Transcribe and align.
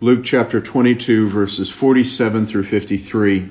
Luke 0.00 0.22
chapter 0.22 0.60
22, 0.60 1.28
verses 1.28 1.68
47 1.68 2.46
through 2.46 2.62
53. 2.62 3.48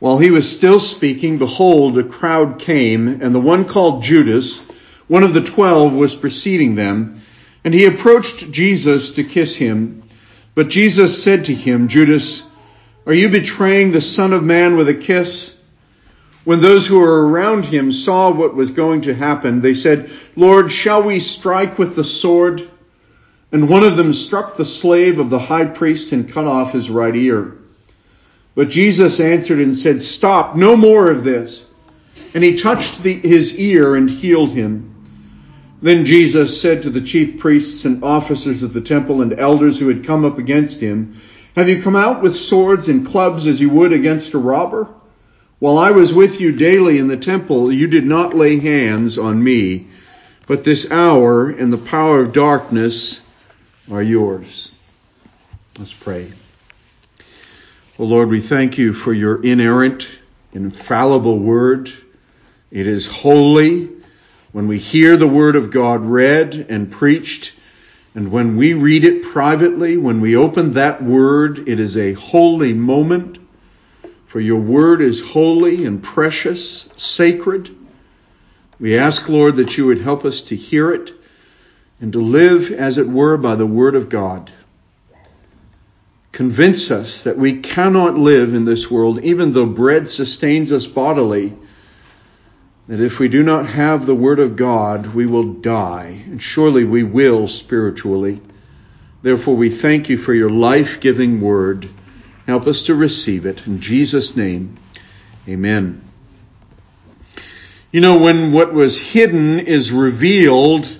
While 0.00 0.18
he 0.18 0.32
was 0.32 0.50
still 0.50 0.80
speaking, 0.80 1.38
behold, 1.38 1.96
a 1.98 2.02
crowd 2.02 2.58
came, 2.58 3.06
and 3.06 3.32
the 3.32 3.38
one 3.38 3.64
called 3.64 4.02
Judas, 4.02 4.60
one 5.06 5.22
of 5.22 5.34
the 5.34 5.44
twelve, 5.44 5.92
was 5.92 6.16
preceding 6.16 6.74
them, 6.74 7.22
and 7.62 7.72
he 7.72 7.84
approached 7.84 8.50
Jesus 8.50 9.12
to 9.12 9.22
kiss 9.22 9.54
him. 9.54 10.02
But 10.56 10.68
Jesus 10.68 11.22
said 11.22 11.44
to 11.44 11.54
him, 11.54 11.86
Judas, 11.86 12.42
are 13.06 13.14
you 13.14 13.28
betraying 13.28 13.92
the 13.92 14.00
Son 14.00 14.32
of 14.32 14.42
Man 14.42 14.76
with 14.76 14.88
a 14.88 14.94
kiss? 14.94 15.60
When 16.42 16.60
those 16.60 16.88
who 16.88 16.98
were 16.98 17.28
around 17.28 17.66
him 17.66 17.92
saw 17.92 18.32
what 18.32 18.56
was 18.56 18.72
going 18.72 19.02
to 19.02 19.14
happen, 19.14 19.60
they 19.60 19.74
said, 19.74 20.10
Lord, 20.34 20.72
shall 20.72 21.04
we 21.04 21.20
strike 21.20 21.78
with 21.78 21.94
the 21.94 22.02
sword? 22.02 22.68
And 23.50 23.68
one 23.68 23.82
of 23.82 23.96
them 23.96 24.12
struck 24.12 24.56
the 24.56 24.64
slave 24.64 25.18
of 25.18 25.30
the 25.30 25.38
high 25.38 25.64
priest 25.64 26.12
and 26.12 26.30
cut 26.30 26.46
off 26.46 26.72
his 26.72 26.90
right 26.90 27.16
ear. 27.16 27.56
But 28.54 28.68
Jesus 28.68 29.20
answered 29.20 29.60
and 29.60 29.76
said, 29.76 30.02
Stop, 30.02 30.54
no 30.54 30.76
more 30.76 31.10
of 31.10 31.24
this. 31.24 31.64
And 32.34 32.44
he 32.44 32.56
touched 32.56 33.02
the, 33.02 33.14
his 33.14 33.56
ear 33.56 33.94
and 33.96 34.10
healed 34.10 34.52
him. 34.52 34.94
Then 35.80 36.04
Jesus 36.04 36.60
said 36.60 36.82
to 36.82 36.90
the 36.90 37.00
chief 37.00 37.38
priests 37.38 37.84
and 37.84 38.02
officers 38.02 38.62
of 38.62 38.72
the 38.72 38.80
temple 38.80 39.22
and 39.22 39.38
elders 39.38 39.78
who 39.78 39.88
had 39.88 40.04
come 40.04 40.24
up 40.24 40.38
against 40.38 40.80
him, 40.80 41.14
Have 41.56 41.68
you 41.68 41.80
come 41.80 41.96
out 41.96 42.20
with 42.20 42.36
swords 42.36 42.88
and 42.88 43.06
clubs 43.06 43.46
as 43.46 43.60
you 43.60 43.70
would 43.70 43.92
against 43.92 44.34
a 44.34 44.38
robber? 44.38 44.88
While 45.58 45.78
I 45.78 45.92
was 45.92 46.12
with 46.12 46.40
you 46.40 46.52
daily 46.52 46.98
in 46.98 47.08
the 47.08 47.16
temple, 47.16 47.72
you 47.72 47.86
did 47.86 48.06
not 48.06 48.34
lay 48.34 48.58
hands 48.58 49.18
on 49.18 49.42
me, 49.42 49.86
but 50.46 50.64
this 50.64 50.90
hour 50.90 51.48
and 51.48 51.72
the 51.72 51.78
power 51.78 52.20
of 52.20 52.32
darkness 52.32 53.20
are 53.90 54.02
yours. 54.02 54.72
Let's 55.78 55.92
pray. 55.92 56.32
Well, 57.96 58.08
Lord, 58.08 58.28
we 58.28 58.40
thank 58.40 58.78
you 58.78 58.92
for 58.92 59.12
your 59.12 59.42
inerrant, 59.42 60.08
infallible 60.52 61.38
word. 61.38 61.92
It 62.70 62.86
is 62.86 63.06
holy. 63.06 63.90
When 64.52 64.68
we 64.68 64.78
hear 64.78 65.16
the 65.16 65.28
word 65.28 65.56
of 65.56 65.70
God 65.70 66.04
read 66.04 66.66
and 66.68 66.90
preached, 66.90 67.52
and 68.14 68.30
when 68.30 68.56
we 68.56 68.74
read 68.74 69.04
it 69.04 69.22
privately, 69.22 69.96
when 69.96 70.20
we 70.20 70.36
open 70.36 70.74
that 70.74 71.02
word, 71.02 71.68
it 71.68 71.80
is 71.80 71.96
a 71.96 72.12
holy 72.14 72.74
moment. 72.74 73.38
For 74.26 74.40
your 74.40 74.60
word 74.60 75.00
is 75.00 75.20
holy 75.20 75.86
and 75.86 76.02
precious, 76.02 76.88
sacred. 76.96 77.74
We 78.78 78.98
ask, 78.98 79.28
Lord, 79.28 79.56
that 79.56 79.76
you 79.76 79.86
would 79.86 80.00
help 80.00 80.24
us 80.24 80.42
to 80.42 80.56
hear 80.56 80.92
it 80.92 81.12
and 82.00 82.12
to 82.12 82.20
live, 82.20 82.70
as 82.70 82.98
it 82.98 83.08
were, 83.08 83.36
by 83.36 83.56
the 83.56 83.66
Word 83.66 83.94
of 83.94 84.08
God. 84.08 84.52
Convince 86.32 86.90
us 86.90 87.24
that 87.24 87.36
we 87.36 87.60
cannot 87.60 88.16
live 88.16 88.54
in 88.54 88.64
this 88.64 88.90
world, 88.90 89.24
even 89.24 89.52
though 89.52 89.66
bread 89.66 90.08
sustains 90.08 90.70
us 90.70 90.86
bodily, 90.86 91.52
that 92.86 93.00
if 93.00 93.18
we 93.18 93.28
do 93.28 93.42
not 93.42 93.66
have 93.66 94.06
the 94.06 94.14
Word 94.14 94.38
of 94.38 94.54
God, 94.54 95.14
we 95.14 95.26
will 95.26 95.54
die, 95.54 96.22
and 96.26 96.40
surely 96.40 96.84
we 96.84 97.02
will 97.02 97.48
spiritually. 97.48 98.40
Therefore, 99.20 99.56
we 99.56 99.68
thank 99.68 100.08
you 100.08 100.16
for 100.16 100.32
your 100.32 100.50
life 100.50 101.00
giving 101.00 101.40
Word. 101.40 101.88
Help 102.46 102.66
us 102.66 102.82
to 102.82 102.94
receive 102.94 103.44
it. 103.44 103.66
In 103.66 103.80
Jesus' 103.80 104.36
name, 104.36 104.78
amen. 105.48 106.02
You 107.90 108.00
know, 108.00 108.18
when 108.18 108.52
what 108.52 108.72
was 108.72 108.96
hidden 108.96 109.60
is 109.60 109.90
revealed, 109.90 110.97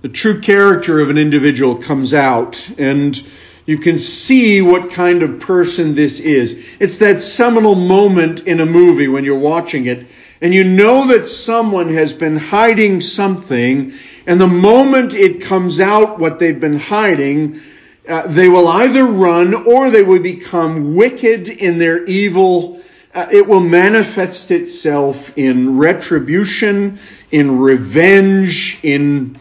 the 0.00 0.08
true 0.08 0.40
character 0.40 1.00
of 1.00 1.10
an 1.10 1.18
individual 1.18 1.76
comes 1.76 2.14
out 2.14 2.70
and 2.78 3.24
you 3.66 3.78
can 3.78 3.98
see 3.98 4.62
what 4.62 4.90
kind 4.90 5.22
of 5.22 5.40
person 5.40 5.94
this 5.94 6.20
is. 6.20 6.64
It's 6.80 6.98
that 6.98 7.22
seminal 7.22 7.74
moment 7.74 8.40
in 8.40 8.60
a 8.60 8.66
movie 8.66 9.08
when 9.08 9.24
you're 9.24 9.38
watching 9.38 9.86
it 9.86 10.06
and 10.40 10.54
you 10.54 10.64
know 10.64 11.08
that 11.08 11.26
someone 11.26 11.92
has 11.94 12.12
been 12.12 12.36
hiding 12.36 13.00
something 13.00 13.92
and 14.26 14.40
the 14.40 14.46
moment 14.46 15.14
it 15.14 15.42
comes 15.42 15.80
out 15.80 16.18
what 16.18 16.38
they've 16.38 16.60
been 16.60 16.78
hiding, 16.78 17.60
uh, 18.08 18.26
they 18.26 18.48
will 18.48 18.68
either 18.68 19.04
run 19.04 19.54
or 19.54 19.90
they 19.90 20.02
will 20.02 20.22
become 20.22 20.94
wicked 20.94 21.48
in 21.48 21.78
their 21.78 22.04
evil. 22.04 22.80
Uh, 23.14 23.26
it 23.32 23.48
will 23.48 23.60
manifest 23.60 24.50
itself 24.50 25.32
in 25.36 25.78
retribution, 25.78 26.98
in 27.30 27.58
revenge, 27.58 28.78
in 28.82 29.38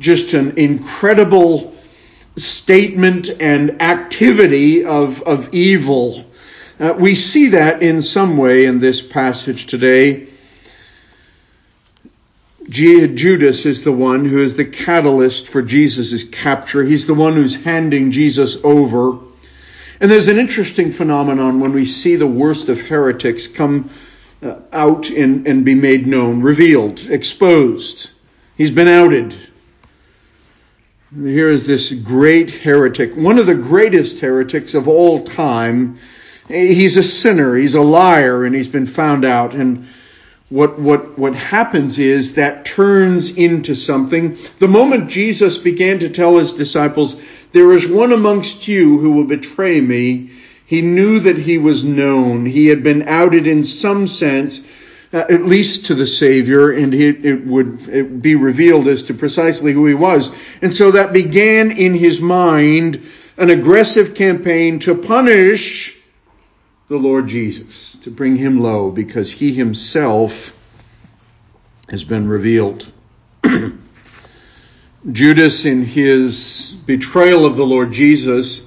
just 0.00 0.32
an 0.32 0.58
incredible 0.58 1.74
statement 2.36 3.28
and 3.38 3.80
activity 3.82 4.84
of, 4.84 5.22
of 5.22 5.54
evil. 5.54 6.24
Uh, 6.80 6.94
we 6.98 7.14
see 7.14 7.48
that 7.48 7.82
in 7.82 8.00
some 8.00 8.38
way 8.38 8.64
in 8.64 8.80
this 8.80 9.02
passage 9.02 9.66
today. 9.66 10.26
Judas 12.68 13.66
is 13.66 13.82
the 13.82 13.92
one 13.92 14.24
who 14.24 14.42
is 14.42 14.56
the 14.56 14.64
catalyst 14.64 15.48
for 15.48 15.60
Jesus' 15.60 16.24
capture. 16.24 16.84
He's 16.84 17.06
the 17.06 17.14
one 17.14 17.34
who's 17.34 17.62
handing 17.62 18.10
Jesus 18.10 18.56
over. 18.62 19.18
And 20.00 20.10
there's 20.10 20.28
an 20.28 20.38
interesting 20.38 20.92
phenomenon 20.92 21.60
when 21.60 21.72
we 21.72 21.84
see 21.84 22.16
the 22.16 22.26
worst 22.26 22.68
of 22.68 22.80
heretics 22.80 23.48
come 23.48 23.90
uh, 24.42 24.54
out 24.72 25.10
and, 25.10 25.46
and 25.46 25.64
be 25.64 25.74
made 25.74 26.06
known, 26.06 26.40
revealed, 26.40 27.00
exposed. 27.10 28.10
He's 28.56 28.70
been 28.70 28.88
outed. 28.88 29.36
Here 31.12 31.48
is 31.48 31.66
this 31.66 31.90
great 31.90 32.52
heretic, 32.52 33.16
one 33.16 33.38
of 33.38 33.46
the 33.46 33.56
greatest 33.56 34.20
heretics 34.20 34.74
of 34.74 34.86
all 34.86 35.24
time. 35.24 35.98
He's 36.46 36.96
a 36.96 37.02
sinner, 37.02 37.56
he's 37.56 37.74
a 37.74 37.80
liar, 37.80 38.44
and 38.44 38.54
he's 38.54 38.68
been 38.68 38.86
found 38.86 39.24
out. 39.24 39.52
And 39.52 39.88
what, 40.50 40.78
what, 40.78 41.18
what 41.18 41.34
happens 41.34 41.98
is 41.98 42.34
that 42.34 42.64
turns 42.64 43.36
into 43.36 43.74
something. 43.74 44.38
The 44.58 44.68
moment 44.68 45.10
Jesus 45.10 45.58
began 45.58 45.98
to 45.98 46.10
tell 46.10 46.38
his 46.38 46.52
disciples, 46.52 47.16
There 47.50 47.72
is 47.72 47.88
one 47.88 48.12
amongst 48.12 48.68
you 48.68 49.00
who 49.00 49.10
will 49.10 49.24
betray 49.24 49.80
me, 49.80 50.30
he 50.64 50.80
knew 50.80 51.18
that 51.18 51.38
he 51.38 51.58
was 51.58 51.82
known. 51.82 52.46
He 52.46 52.68
had 52.68 52.84
been 52.84 53.08
outed 53.08 53.48
in 53.48 53.64
some 53.64 54.06
sense 54.06 54.60
Uh, 55.12 55.24
at 55.28 55.44
least 55.44 55.86
to 55.86 55.94
the 55.96 56.06
Savior, 56.06 56.70
and 56.70 56.92
he, 56.92 57.08
it 57.08 57.44
would 57.44 57.88
it 57.88 58.22
be 58.22 58.36
revealed 58.36 58.86
as 58.86 59.02
to 59.02 59.12
precisely 59.12 59.72
who 59.72 59.84
he 59.86 59.94
was. 59.94 60.30
And 60.62 60.76
so 60.76 60.92
that 60.92 61.12
began 61.12 61.72
in 61.72 61.94
his 61.94 62.20
mind 62.20 63.02
an 63.36 63.50
aggressive 63.50 64.14
campaign 64.14 64.78
to 64.80 64.94
punish 64.94 65.96
the 66.86 66.96
Lord 66.96 67.26
Jesus, 67.26 67.96
to 68.02 68.10
bring 68.12 68.36
him 68.36 68.60
low, 68.60 68.92
because 68.92 69.32
he 69.32 69.52
himself 69.52 70.52
has 71.88 72.04
been 72.04 72.28
revealed. 72.28 72.92
Judas, 75.10 75.64
in 75.64 75.84
his 75.84 76.76
betrayal 76.86 77.46
of 77.46 77.56
the 77.56 77.66
Lord 77.66 77.90
Jesus, 77.90 78.62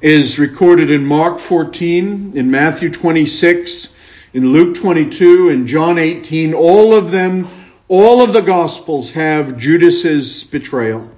is 0.00 0.38
recorded 0.38 0.90
in 0.90 1.04
Mark 1.04 1.40
14, 1.40 2.32
in 2.36 2.50
Matthew 2.50 2.90
26, 2.90 3.93
in 4.34 4.48
Luke 4.48 4.74
22 4.74 5.50
and 5.50 5.68
John 5.68 5.96
18, 5.96 6.54
all 6.54 6.92
of 6.92 7.12
them, 7.12 7.48
all 7.86 8.20
of 8.20 8.32
the 8.32 8.40
Gospels 8.40 9.10
have 9.10 9.56
Judas's 9.56 10.42
betrayal. 10.42 11.08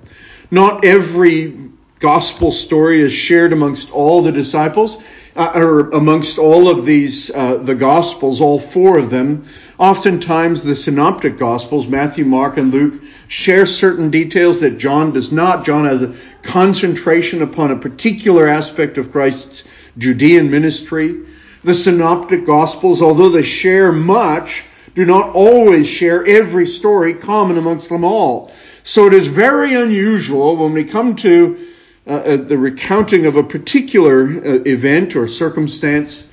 Not 0.51 0.85
every 0.85 1.71
Gospel 1.99 2.53
story 2.53 3.01
is 3.01 3.15
shared 3.15 3.55
amongst 3.55 3.91
all 3.91 4.23
the 4.23 4.33
disciples, 4.33 5.03
uh, 5.35 5.53
or 5.55 5.91
amongst 5.93 6.37
all 6.37 6.69
of 6.69 6.85
these, 6.85 7.35
uh, 7.35 7.57
the 7.57 7.75
Gospels, 7.75 8.43
all 8.43 8.61
four 8.61 8.99
of 8.99 9.09
them. 9.09 9.47
Oftentimes 9.79 10.63
the 10.63 10.77
synoptic 10.77 11.39
Gospels, 11.39 11.87
Matthew, 11.87 12.27
Mark, 12.27 12.59
and 12.59 12.71
Luke, 12.71 13.03
share 13.29 13.65
certain 13.65 14.11
details 14.11 14.61
that 14.61 14.77
John 14.77 15.15
does 15.15 15.33
not. 15.33 15.65
John 15.65 15.87
has 15.87 16.03
a 16.03 16.15
concentration 16.43 17.41
upon 17.41 17.71
a 17.71 17.77
particular 17.77 18.47
aspect 18.47 18.99
of 18.99 19.11
Christ's 19.11 19.65
Judean 19.97 20.51
ministry. 20.51 21.23
The 21.67 21.75
synoptic 21.75 22.47
gospels, 22.47 23.03
although 23.03 23.29
they 23.29 23.43
share 23.43 23.91
much, 23.91 24.63
do 24.95 25.05
not 25.05 25.35
always 25.35 25.89
share 25.89 26.25
every 26.25 26.65
story 26.65 27.13
common 27.13 27.59
amongst 27.59 27.89
them 27.89 28.05
all. 28.05 28.53
So 28.85 29.09
it 29.09 29.15
is 29.15 29.27
very 29.27 29.75
unusual 29.75 30.57
when 30.57 30.75
we 30.75 30.85
come 30.85 31.17
to 31.17 31.59
uh, 32.07 32.11
uh, 32.11 32.37
the 32.37 32.57
recounting 32.57 33.27
of 33.27 33.35
a 33.35 33.43
particular 33.43 34.29
uh, 34.29 34.53
event 34.65 35.17
or 35.17 35.27
circumstance 35.27 36.29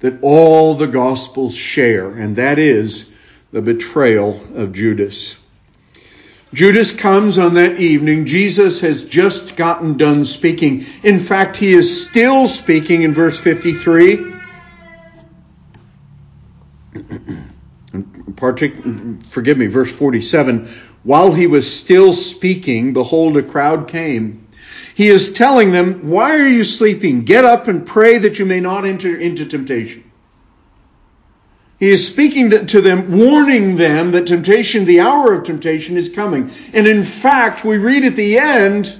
that 0.00 0.22
all 0.22 0.74
the 0.74 0.86
gospels 0.86 1.54
share, 1.54 2.08
and 2.08 2.36
that 2.36 2.58
is 2.58 3.10
the 3.52 3.60
betrayal 3.60 4.40
of 4.54 4.72
Judas. 4.72 5.36
Judas 6.54 6.92
comes 6.92 7.36
on 7.36 7.52
that 7.54 7.78
evening. 7.78 8.24
Jesus 8.24 8.80
has 8.80 9.04
just 9.04 9.54
gotten 9.54 9.98
done 9.98 10.24
speaking. 10.24 10.86
In 11.02 11.20
fact, 11.20 11.58
he 11.58 11.74
is 11.74 12.08
still 12.08 12.48
speaking 12.48 13.02
in 13.02 13.12
verse 13.12 13.38
53. 13.38 14.37
Partic- 18.38 19.26
forgive 19.30 19.58
me, 19.58 19.66
verse 19.66 19.92
47. 19.92 20.68
While 21.02 21.32
he 21.32 21.46
was 21.46 21.72
still 21.72 22.12
speaking, 22.12 22.92
behold, 22.92 23.36
a 23.36 23.42
crowd 23.42 23.88
came. 23.88 24.46
He 24.94 25.08
is 25.08 25.32
telling 25.32 25.72
them, 25.72 26.08
why 26.08 26.36
are 26.36 26.46
you 26.46 26.64
sleeping? 26.64 27.24
Get 27.24 27.44
up 27.44 27.68
and 27.68 27.86
pray 27.86 28.18
that 28.18 28.38
you 28.38 28.44
may 28.44 28.60
not 28.60 28.84
enter 28.84 29.16
into 29.16 29.46
temptation. 29.46 30.04
He 31.78 31.90
is 31.90 32.06
speaking 32.06 32.66
to 32.66 32.80
them, 32.80 33.16
warning 33.16 33.76
them 33.76 34.10
that 34.12 34.26
temptation, 34.26 34.84
the 34.84 35.00
hour 35.00 35.32
of 35.32 35.44
temptation 35.44 35.96
is 35.96 36.08
coming. 36.08 36.50
And 36.72 36.88
in 36.88 37.04
fact, 37.04 37.64
we 37.64 37.78
read 37.78 38.04
at 38.04 38.16
the 38.16 38.38
end 38.38 38.96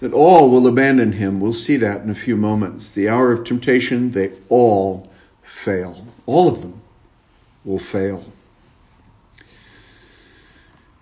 that 0.00 0.14
all 0.14 0.50
will 0.50 0.66
abandon 0.66 1.12
him. 1.12 1.40
We'll 1.40 1.52
see 1.52 1.76
that 1.78 2.00
in 2.00 2.08
a 2.08 2.14
few 2.14 2.36
moments. 2.36 2.92
The 2.92 3.10
hour 3.10 3.32
of 3.32 3.44
temptation, 3.44 4.10
they 4.10 4.32
all 4.48 5.10
fail. 5.64 6.06
All 6.24 6.48
of 6.48 6.62
them 6.62 6.80
will 7.64 7.78
fail. 7.78 8.24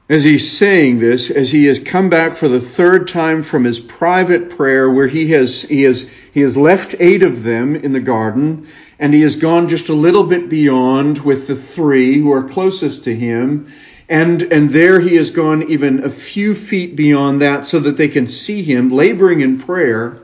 As 0.09 0.25
he's 0.25 0.51
saying 0.51 0.99
this, 0.99 1.31
as 1.31 1.51
he 1.51 1.67
has 1.67 1.79
come 1.79 2.11
back 2.11 2.37
for 2.37 2.49
the 2.49 2.61
third 2.61 3.09
time 3.09 3.43
from 3.43 3.65
his 3.65 3.79
private 3.79 4.51
prayer 4.51 4.91
where 4.91 5.07
he 5.07 5.31
has, 5.31 5.63
he 5.63 5.85
has, 5.85 6.09
he 6.35 6.41
has 6.41 6.57
left 6.57 6.97
eight 6.99 7.23
of 7.23 7.45
them 7.45 7.77
in 7.77 7.93
the 7.93 8.01
garden 8.01 8.67
and 8.99 9.15
he 9.15 9.23
has 9.23 9.37
gone 9.37 9.69
just 9.69 9.89
a 9.89 9.95
little 9.95 10.25
bit 10.25 10.49
beyond 10.49 11.19
with 11.19 11.47
the 11.47 11.57
three 11.57 12.19
who 12.19 12.33
are 12.33 12.49
closest 12.49 13.05
to 13.05 13.15
him. 13.15 13.73
And, 14.09 14.43
and 14.43 14.71
there 14.71 15.01
he 15.01 15.17
has 15.17 15.31
gone 15.31 15.71
even 15.71 16.05
a 16.05 16.11
few 16.11 16.55
feet 16.55 16.97
beyond 16.97 17.41
that 17.41 17.67
so 17.67 17.81
that 17.81 17.97
they 17.97 18.09
can 18.09 18.29
see 18.29 18.63
him 18.63 18.91
laboring 18.91 19.41
in 19.41 19.61
prayer. 19.61 20.21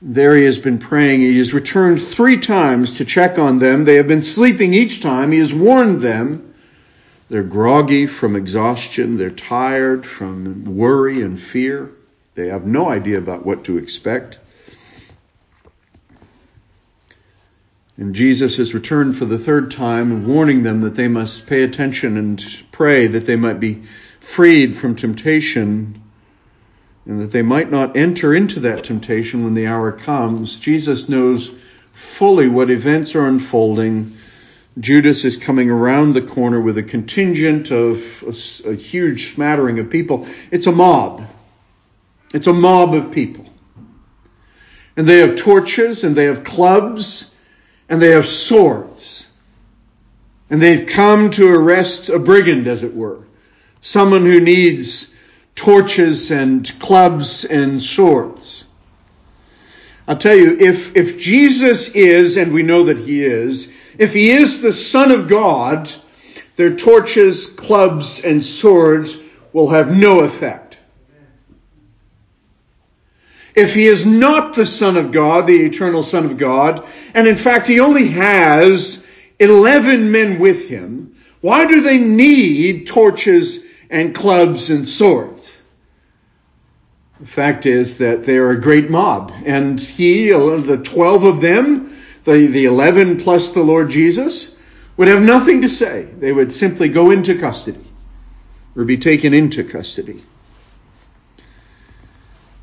There 0.00 0.34
he 0.34 0.44
has 0.44 0.58
been 0.58 0.78
praying. 0.78 1.20
He 1.20 1.38
has 1.38 1.52
returned 1.52 2.02
three 2.02 2.38
times 2.38 2.92
to 2.92 3.04
check 3.04 3.38
on 3.38 3.58
them. 3.58 3.84
They 3.84 3.96
have 3.96 4.08
been 4.08 4.22
sleeping 4.22 4.72
each 4.72 5.02
time. 5.02 5.30
He 5.30 5.40
has 5.40 5.52
warned 5.52 6.00
them. 6.00 6.49
They're 7.30 7.44
groggy 7.44 8.08
from 8.08 8.34
exhaustion. 8.34 9.16
They're 9.16 9.30
tired 9.30 10.04
from 10.04 10.76
worry 10.76 11.22
and 11.22 11.40
fear. 11.40 11.92
They 12.34 12.48
have 12.48 12.66
no 12.66 12.88
idea 12.88 13.18
about 13.18 13.46
what 13.46 13.64
to 13.64 13.78
expect. 13.78 14.38
And 17.96 18.16
Jesus 18.16 18.56
has 18.56 18.74
returned 18.74 19.16
for 19.16 19.26
the 19.26 19.38
third 19.38 19.70
time, 19.70 20.26
warning 20.26 20.64
them 20.64 20.80
that 20.80 20.96
they 20.96 21.06
must 21.06 21.46
pay 21.46 21.62
attention 21.62 22.16
and 22.16 22.44
pray 22.72 23.06
that 23.06 23.26
they 23.26 23.36
might 23.36 23.60
be 23.60 23.84
freed 24.18 24.74
from 24.74 24.96
temptation 24.96 26.02
and 27.06 27.20
that 27.20 27.30
they 27.30 27.42
might 27.42 27.70
not 27.70 27.96
enter 27.96 28.34
into 28.34 28.60
that 28.60 28.84
temptation 28.84 29.44
when 29.44 29.54
the 29.54 29.68
hour 29.68 29.92
comes. 29.92 30.56
Jesus 30.56 31.08
knows 31.08 31.50
fully 31.92 32.48
what 32.48 32.70
events 32.70 33.14
are 33.14 33.26
unfolding. 33.26 34.16
Judas 34.80 35.24
is 35.24 35.36
coming 35.36 35.70
around 35.70 36.14
the 36.14 36.22
corner 36.22 36.60
with 36.60 36.78
a 36.78 36.82
contingent 36.82 37.70
of 37.70 38.02
a, 38.22 38.70
a 38.70 38.74
huge 38.74 39.34
smattering 39.34 39.78
of 39.78 39.90
people. 39.90 40.26
It's 40.50 40.66
a 40.66 40.72
mob. 40.72 41.26
It's 42.32 42.46
a 42.46 42.52
mob 42.52 42.94
of 42.94 43.12
people. 43.12 43.46
And 44.96 45.06
they 45.06 45.18
have 45.18 45.36
torches 45.36 46.04
and 46.04 46.16
they 46.16 46.24
have 46.24 46.44
clubs 46.44 47.34
and 47.88 48.00
they 48.00 48.10
have 48.10 48.26
swords. 48.26 49.26
And 50.48 50.60
they've 50.60 50.86
come 50.86 51.30
to 51.32 51.48
arrest 51.48 52.08
a 52.08 52.18
brigand, 52.18 52.66
as 52.66 52.82
it 52.82 52.94
were. 52.94 53.24
Someone 53.82 54.24
who 54.24 54.40
needs 54.40 55.12
torches 55.54 56.30
and 56.30 56.70
clubs 56.80 57.44
and 57.44 57.82
swords. 57.82 58.64
I'll 60.08 60.16
tell 60.16 60.34
you, 60.34 60.56
if, 60.58 60.96
if 60.96 61.20
Jesus 61.20 61.88
is, 61.90 62.36
and 62.36 62.52
we 62.52 62.62
know 62.62 62.84
that 62.84 62.98
he 62.98 63.22
is, 63.22 63.72
if 63.98 64.12
he 64.12 64.30
is 64.30 64.60
the 64.60 64.72
Son 64.72 65.10
of 65.10 65.28
God, 65.28 65.92
their 66.56 66.76
torches, 66.76 67.46
clubs, 67.46 68.24
and 68.24 68.44
swords 68.44 69.16
will 69.52 69.68
have 69.70 69.96
no 69.96 70.20
effect. 70.20 70.78
If 73.54 73.74
he 73.74 73.86
is 73.86 74.06
not 74.06 74.54
the 74.54 74.66
Son 74.66 74.96
of 74.96 75.10
God, 75.10 75.46
the 75.46 75.64
eternal 75.64 76.02
Son 76.02 76.24
of 76.24 76.38
God, 76.38 76.86
and 77.14 77.26
in 77.26 77.36
fact 77.36 77.66
he 77.66 77.80
only 77.80 78.08
has 78.08 79.04
11 79.38 80.10
men 80.10 80.38
with 80.38 80.68
him, 80.68 81.16
why 81.40 81.64
do 81.64 81.80
they 81.80 81.98
need 81.98 82.86
torches 82.86 83.64
and 83.88 84.14
clubs 84.14 84.70
and 84.70 84.88
swords? 84.88 85.56
The 87.18 87.26
fact 87.26 87.66
is 87.66 87.98
that 87.98 88.24
they 88.24 88.36
are 88.36 88.50
a 88.50 88.60
great 88.60 88.88
mob, 88.88 89.32
and 89.44 89.80
he, 89.80 90.30
the 90.30 90.80
12 90.82 91.24
of 91.24 91.40
them, 91.40 91.96
the, 92.24 92.46
the 92.46 92.64
11 92.64 93.18
plus 93.18 93.52
the 93.52 93.62
Lord 93.62 93.90
Jesus, 93.90 94.56
would 94.96 95.08
have 95.08 95.22
nothing 95.22 95.62
to 95.62 95.68
say. 95.68 96.02
They 96.02 96.32
would 96.32 96.52
simply 96.52 96.88
go 96.88 97.10
into 97.10 97.38
custody 97.38 97.86
or 98.76 98.84
be 98.84 98.98
taken 98.98 99.34
into 99.34 99.64
custody. 99.64 100.24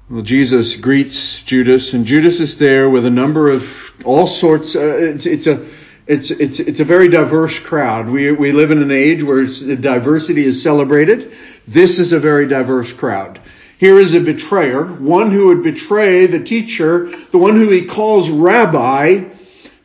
Well, 0.09 0.21
Jesus 0.21 0.75
greets 0.75 1.41
Judas, 1.43 1.93
and 1.93 2.05
Judas 2.05 2.39
is 2.39 2.57
there 2.57 2.89
with 2.89 3.05
a 3.05 3.09
number 3.09 3.51
of 3.51 3.67
all 4.05 4.25
sorts. 4.25 4.75
Uh, 4.75 4.95
it's, 4.97 5.25
it's, 5.25 5.47
a 5.47 5.65
it's 6.07 6.31
it's 6.31 6.61
it's 6.61 6.79
a 6.79 6.85
very 6.85 7.09
diverse 7.09 7.59
crowd. 7.59 8.07
We 8.07 8.31
we 8.31 8.53
live 8.53 8.71
in 8.71 8.81
an 8.81 8.91
age 8.91 9.21
where 9.21 9.43
diversity 9.43 10.45
is 10.45 10.63
celebrated. 10.63 11.33
This 11.67 11.99
is 11.99 12.13
a 12.13 12.19
very 12.19 12.47
diverse 12.47 12.93
crowd. 12.93 13.41
Here 13.77 13.99
is 13.99 14.13
a 14.13 14.21
betrayer, 14.21 14.85
one 14.85 15.29
who 15.29 15.47
would 15.47 15.61
betray 15.61 16.25
the 16.25 16.43
teacher, 16.43 17.11
the 17.31 17.37
one 17.37 17.55
who 17.55 17.69
he 17.69 17.85
calls 17.85 18.29
rabbi, 18.29 19.25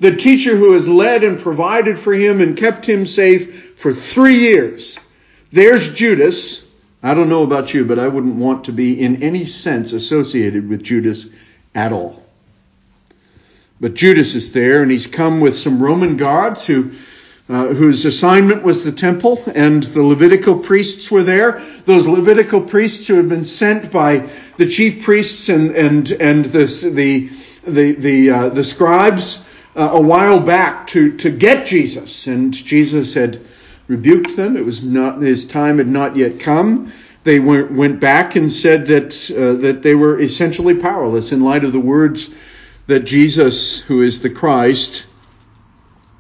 the 0.03 0.17
teacher 0.17 0.57
who 0.57 0.73
has 0.73 0.89
led 0.89 1.23
and 1.23 1.39
provided 1.39 1.97
for 1.97 2.13
him 2.13 2.41
and 2.41 2.57
kept 2.57 2.85
him 2.85 3.07
safe 3.07 3.79
for 3.79 3.95
three 3.95 4.41
years. 4.41 4.99
There's 5.53 5.95
Judas, 5.95 6.67
I 7.05 7.15
don't 7.15 7.29
know 7.29 7.45
about 7.45 7.73
you, 7.73 7.85
but 7.85 8.01
I 8.01 8.09
wouldn't 8.09 8.35
want 8.35 8.65
to 8.65 8.73
be 8.73 9.01
in 9.01 9.23
any 9.23 9.47
sense 9.47 9.93
associated 9.93 10.69
with 10.69 10.83
Judas 10.83 11.27
at 11.73 11.93
all. 11.93 12.21
But 13.81 13.95
Judas 13.95 14.35
is 14.35 14.53
there, 14.53 14.83
and 14.83 14.91
he's 14.91 15.07
come 15.07 15.39
with 15.39 15.57
some 15.57 15.81
Roman 15.81 16.17
guards 16.17 16.67
who, 16.67 16.91
uh, 17.49 17.69
whose 17.69 18.05
assignment 18.05 18.65
was 18.65 18.83
the 18.83 18.91
temple, 18.91 19.41
and 19.55 19.85
the 19.85 20.03
Levitical 20.03 20.59
priests 20.59 21.13
were 21.13 21.23
there. 21.23 21.63
Those 21.85 22.09
Levitical 22.09 22.61
priests 22.61 23.07
who 23.07 23.15
had 23.15 23.29
been 23.29 23.45
sent 23.45 23.93
by 23.93 24.29
the 24.57 24.69
chief 24.69 25.05
priests 25.05 25.49
and 25.49 25.77
and 25.77 26.11
and 26.11 26.45
the 26.47 26.67
the 26.93 27.31
the 27.65 27.93
the, 27.93 28.31
uh, 28.31 28.49
the 28.49 28.65
scribes 28.65 29.45
uh, 29.75 29.91
a 29.93 30.01
while 30.01 30.41
back 30.41 30.87
to 30.89 31.17
to 31.19 31.31
get 31.31 31.67
Jesus, 31.67 32.27
and 32.27 32.53
Jesus 32.53 33.15
had 33.15 33.41
rebuked 33.89 34.37
them. 34.37 34.57
It 34.57 34.65
was 34.65 34.83
not 34.83 35.21
his 35.21 35.47
time 35.47 35.79
had 35.79 35.89
not 35.89 36.17
yet 36.17 36.41
come. 36.41 36.93
They 37.25 37.39
went, 37.39 37.73
went 37.73 38.01
back 38.01 38.35
and 38.35 38.51
said 38.51 38.87
that 38.89 39.31
uh, 39.31 39.61
that 39.63 39.83
they 39.83 39.95
were 39.95 40.21
essentially 40.21 40.75
powerless 40.75 41.33
in 41.33 41.41
light 41.41 41.65
of 41.65 41.73
the 41.73 41.81
words 41.81 42.31
that 42.87 43.01
Jesus, 43.01 43.81
who 43.81 44.03
is 44.03 44.21
the 44.21 44.31
Christ, 44.31 45.05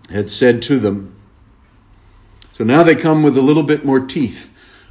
had 0.09 0.30
said 0.30 0.62
to 0.62 0.78
them. 0.78 1.16
So 2.52 2.64
now 2.64 2.82
they 2.82 2.94
come 2.94 3.23
with 3.23 3.37
a 3.37 3.42
little 3.42 3.62
bit 3.62 3.85
more 3.85 4.00
teeth. 4.00 4.49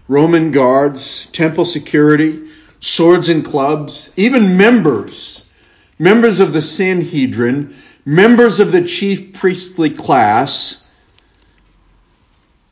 Roman 0.08 0.52
guards, 0.52 1.28
temple 1.28 1.64
security, 1.64 2.50
swords 2.82 3.30
and 3.30 3.46
clubs, 3.46 4.12
even 4.18 4.58
members, 4.58 5.46
members 5.98 6.40
of 6.40 6.52
the 6.52 6.62
Sanhedrin, 6.62 7.76
members 8.06 8.60
of 8.60 8.72
the 8.72 8.84
chief 8.84 9.34
priestly 9.34 9.90
class, 9.90 10.84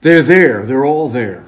they're 0.02 0.24
there. 0.24 0.66
They're 0.66 0.86
all 0.86 1.10
there. 1.10 1.46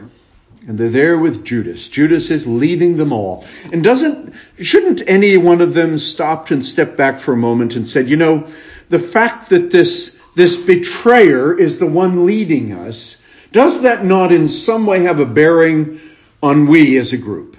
And 0.68 0.78
they're 0.78 0.90
there 0.90 1.18
with 1.18 1.44
Judas. 1.44 1.88
Judas 1.88 2.30
is 2.30 2.46
leading 2.46 2.98
them 2.98 3.12
all. 3.12 3.46
And 3.72 3.84
doesn't, 3.84 4.36
shouldn't 4.60 5.02
any 5.08 5.38
one 5.38 5.62
of 5.62 5.74
them 5.74 5.98
stopped 5.98 6.52
and 6.52 6.66
stepped 6.66 6.98
back 6.98 7.20
for 7.20 7.34
a 7.34 7.38
moment 7.38 7.76
and 7.76 7.88
said, 7.88 8.08
you 8.08 8.16
know, 8.16 8.48
the 8.90 9.00
fact 9.00 9.50
that 9.50 9.72
this, 9.72 10.20
this 10.36 10.58
betrayer 10.58 11.58
is 11.58 11.80
the 11.80 11.88
one 11.88 12.26
leading 12.26 12.74
us, 12.74 13.18
does 13.52 13.82
that 13.82 14.06
not 14.06 14.32
in 14.32 14.48
some 14.48 14.86
way 14.86 15.04
have 15.04 15.20
a 15.20 15.26
bearing 15.26 16.00
on 16.44 16.68
we 16.68 16.98
as 16.98 17.12
a 17.12 17.18
group? 17.18 17.58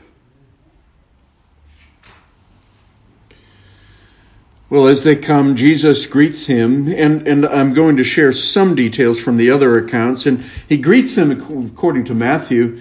Well, 4.72 4.88
as 4.88 5.02
they 5.02 5.16
come, 5.16 5.56
Jesus 5.56 6.06
greets 6.06 6.46
him, 6.46 6.88
and, 6.88 7.28
and 7.28 7.44
I'm 7.44 7.74
going 7.74 7.98
to 7.98 8.04
share 8.04 8.32
some 8.32 8.74
details 8.74 9.20
from 9.20 9.36
the 9.36 9.50
other 9.50 9.76
accounts. 9.76 10.24
And 10.24 10.44
he 10.66 10.78
greets 10.78 11.14
them, 11.14 11.30
according 11.30 12.06
to 12.06 12.14
Matthew, 12.14 12.80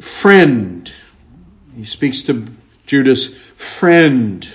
friend. 0.00 0.90
He 1.76 1.84
speaks 1.84 2.22
to 2.22 2.48
Judas, 2.84 3.32
friend. 3.54 4.48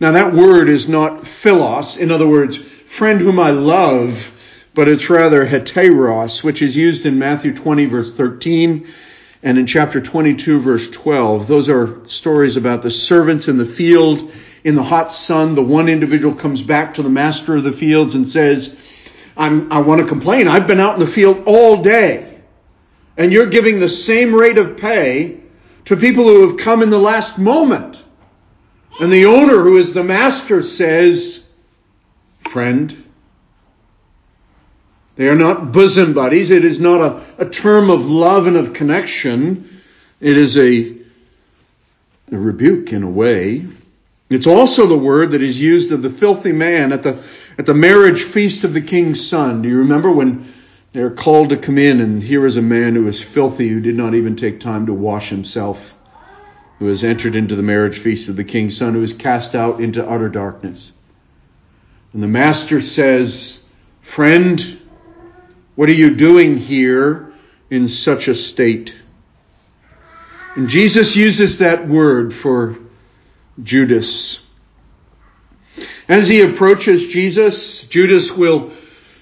Now, 0.00 0.12
that 0.12 0.32
word 0.32 0.70
is 0.70 0.88
not 0.88 1.26
philos, 1.26 1.98
in 1.98 2.10
other 2.10 2.26
words, 2.26 2.56
friend 2.56 3.20
whom 3.20 3.38
I 3.38 3.50
love, 3.50 4.32
but 4.72 4.88
it's 4.88 5.10
rather 5.10 5.44
hetairos, 5.44 6.42
which 6.42 6.62
is 6.62 6.76
used 6.76 7.04
in 7.04 7.18
Matthew 7.18 7.54
20, 7.54 7.84
verse 7.84 8.16
13, 8.16 8.88
and 9.42 9.58
in 9.58 9.66
chapter 9.66 10.00
22, 10.00 10.60
verse 10.60 10.88
12. 10.88 11.46
Those 11.46 11.68
are 11.68 12.06
stories 12.06 12.56
about 12.56 12.80
the 12.80 12.90
servants 12.90 13.48
in 13.48 13.58
the 13.58 13.66
field 13.66 14.32
in 14.64 14.74
the 14.74 14.82
hot 14.82 15.12
sun, 15.12 15.54
the 15.54 15.62
one 15.62 15.88
individual 15.88 16.34
comes 16.34 16.62
back 16.62 16.94
to 16.94 17.02
the 17.02 17.08
master 17.08 17.56
of 17.56 17.62
the 17.62 17.72
fields 17.72 18.14
and 18.14 18.28
says, 18.28 18.74
i 19.36 19.80
want 19.80 20.00
to 20.00 20.06
complain. 20.06 20.48
I've 20.48 20.66
been 20.66 20.80
out 20.80 20.94
in 20.94 21.00
the 21.00 21.06
field 21.06 21.44
all 21.46 21.80
day. 21.80 22.40
And 23.16 23.32
you're 23.32 23.46
giving 23.46 23.78
the 23.80 23.88
same 23.88 24.34
rate 24.34 24.58
of 24.58 24.76
pay 24.76 25.40
to 25.86 25.96
people 25.96 26.24
who 26.24 26.48
have 26.48 26.58
come 26.58 26.82
in 26.82 26.90
the 26.90 26.98
last 26.98 27.38
moment. 27.38 28.02
And 29.00 29.12
the 29.12 29.26
owner, 29.26 29.62
who 29.62 29.76
is 29.76 29.92
the 29.92 30.04
master, 30.04 30.62
says, 30.62 31.46
Friend. 32.48 33.04
They 35.16 35.28
are 35.28 35.34
not 35.34 35.72
bosom 35.72 36.14
buddies. 36.14 36.50
It 36.50 36.64
is 36.64 36.78
not 36.78 37.00
a, 37.00 37.44
a 37.44 37.48
term 37.48 37.90
of 37.90 38.06
love 38.06 38.46
and 38.46 38.56
of 38.56 38.72
connection. 38.72 39.82
It 40.20 40.36
is 40.36 40.56
a, 40.56 40.96
a 42.30 42.36
rebuke 42.38 42.92
in 42.92 43.02
a 43.02 43.10
way. 43.10 43.66
It's 44.30 44.46
also 44.46 44.86
the 44.86 44.98
word 44.98 45.30
that 45.30 45.42
is 45.42 45.58
used 45.58 45.90
of 45.90 46.02
the 46.02 46.10
filthy 46.10 46.52
man 46.52 46.92
at 46.92 47.02
the, 47.02 47.22
at 47.56 47.64
the 47.64 47.74
marriage 47.74 48.24
feast 48.24 48.64
of 48.64 48.74
the 48.74 48.82
king's 48.82 49.26
son. 49.26 49.62
Do 49.62 49.68
you 49.68 49.78
remember 49.78 50.10
when 50.10 50.52
they're 50.92 51.10
called 51.10 51.50
to 51.50 51.56
come 51.56 51.78
in 51.78 52.00
and 52.00 52.22
here 52.22 52.44
is 52.44 52.56
a 52.56 52.62
man 52.62 52.94
who 52.94 53.06
is 53.08 53.20
filthy, 53.20 53.68
who 53.68 53.80
did 53.80 53.96
not 53.96 54.14
even 54.14 54.36
take 54.36 54.60
time 54.60 54.86
to 54.86 54.92
wash 54.92 55.30
himself, 55.30 55.94
who 56.78 56.86
has 56.88 57.04
entered 57.04 57.36
into 57.36 57.56
the 57.56 57.62
marriage 57.62 57.98
feast 57.98 58.28
of 58.28 58.36
the 58.36 58.44
king's 58.44 58.76
son, 58.76 58.92
who 58.92 59.02
is 59.02 59.14
cast 59.14 59.54
out 59.54 59.80
into 59.80 60.06
utter 60.06 60.28
darkness. 60.28 60.92
And 62.12 62.22
the 62.22 62.28
master 62.28 62.82
says, 62.82 63.64
Friend, 64.02 64.78
what 65.74 65.88
are 65.88 65.92
you 65.92 66.14
doing 66.14 66.56
here 66.56 67.32
in 67.70 67.88
such 67.88 68.28
a 68.28 68.34
state? 68.34 68.94
And 70.54 70.68
Jesus 70.68 71.16
uses 71.16 71.58
that 71.58 71.86
word 71.86 72.34
for 72.34 72.78
Judas. 73.62 74.40
As 76.08 76.28
he 76.28 76.40
approaches 76.40 77.06
Jesus, 77.06 77.82
Judas 77.82 78.32
will 78.32 78.72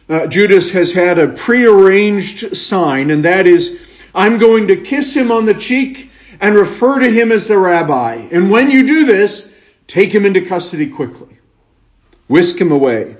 uh, 0.08 0.26
Judas 0.26 0.70
has 0.70 0.92
had 0.92 1.18
a 1.18 1.28
prearranged 1.28 2.56
sign, 2.56 3.10
and 3.10 3.24
that 3.24 3.46
is, 3.46 3.80
I'm 4.14 4.38
going 4.38 4.68
to 4.68 4.76
kiss 4.76 5.14
him 5.14 5.32
on 5.32 5.46
the 5.46 5.54
cheek 5.54 6.10
and 6.40 6.54
refer 6.54 7.00
to 7.00 7.10
him 7.10 7.32
as 7.32 7.48
the 7.48 7.58
rabbi. 7.58 8.14
And 8.30 8.50
when 8.50 8.70
you 8.70 8.86
do 8.86 9.04
this, 9.04 9.50
take 9.88 10.14
him 10.14 10.24
into 10.24 10.42
custody 10.42 10.88
quickly. 10.88 11.38
Whisk 12.28 12.60
him 12.60 12.70
away. 12.70 13.16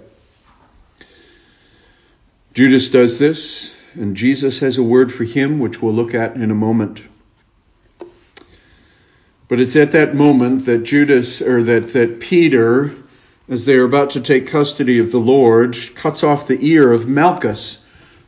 Judas 2.54 2.90
does 2.90 3.18
this, 3.18 3.74
and 3.94 4.16
Jesus 4.16 4.60
has 4.60 4.78
a 4.78 4.82
word 4.82 5.12
for 5.12 5.24
him, 5.24 5.58
which 5.58 5.82
we'll 5.82 5.92
look 5.92 6.14
at 6.14 6.36
in 6.36 6.50
a 6.50 6.54
moment. 6.54 7.00
But 9.48 9.60
it's 9.60 9.76
at 9.76 9.92
that 9.92 10.14
moment 10.14 10.66
that 10.66 10.82
Judas, 10.82 11.40
or 11.40 11.62
that, 11.62 11.92
that 11.92 12.18
Peter, 12.18 12.92
as 13.48 13.64
they 13.64 13.74
are 13.76 13.84
about 13.84 14.10
to 14.10 14.20
take 14.20 14.48
custody 14.48 14.98
of 14.98 15.12
the 15.12 15.20
Lord, 15.20 15.76
cuts 15.94 16.24
off 16.24 16.48
the 16.48 16.58
ear 16.60 16.92
of 16.92 17.06
Malchus. 17.06 17.78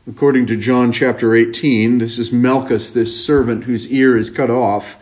According 0.09 0.47
to 0.47 0.57
John 0.57 0.93
chapter 0.93 1.35
18, 1.35 1.99
this 1.99 2.19
is 2.19 2.33
Malchus, 2.33 2.93
this 2.93 3.25
servant 3.25 3.65
whose 3.65 3.89
ear 3.89 4.17
is 4.17 4.31
cut 4.31 4.49
off. 4.49 4.97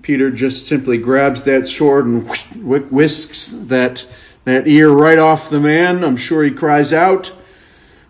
Peter 0.00 0.30
just 0.30 0.66
simply 0.66 0.98
grabs 0.98 1.44
that 1.44 1.68
sword 1.68 2.06
and 2.06 2.28
whisks 2.56 3.48
that, 3.48 4.04
that 4.44 4.66
ear 4.66 4.90
right 4.90 5.18
off 5.18 5.50
the 5.50 5.60
man. 5.60 6.02
I'm 6.02 6.16
sure 6.16 6.42
he 6.42 6.50
cries 6.50 6.92
out 6.92 7.30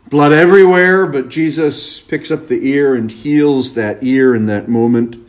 blood 0.08 0.32
everywhere, 0.32 1.06
but 1.06 1.28
Jesus 1.28 2.00
picks 2.00 2.30
up 2.30 2.46
the 2.46 2.68
ear 2.70 2.94
and 2.94 3.10
heals 3.10 3.74
that 3.74 4.02
ear 4.02 4.34
in 4.34 4.46
that 4.46 4.68
moment. 4.68 5.21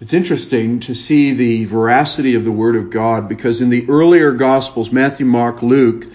It's 0.00 0.14
interesting 0.14 0.80
to 0.80 0.94
see 0.94 1.32
the 1.32 1.66
veracity 1.66 2.34
of 2.34 2.44
the 2.44 2.50
Word 2.50 2.74
of 2.74 2.88
God 2.88 3.28
because 3.28 3.60
in 3.60 3.68
the 3.68 3.86
earlier 3.86 4.32
Gospels, 4.32 4.90
Matthew, 4.90 5.26
Mark, 5.26 5.60
Luke, 5.62 6.06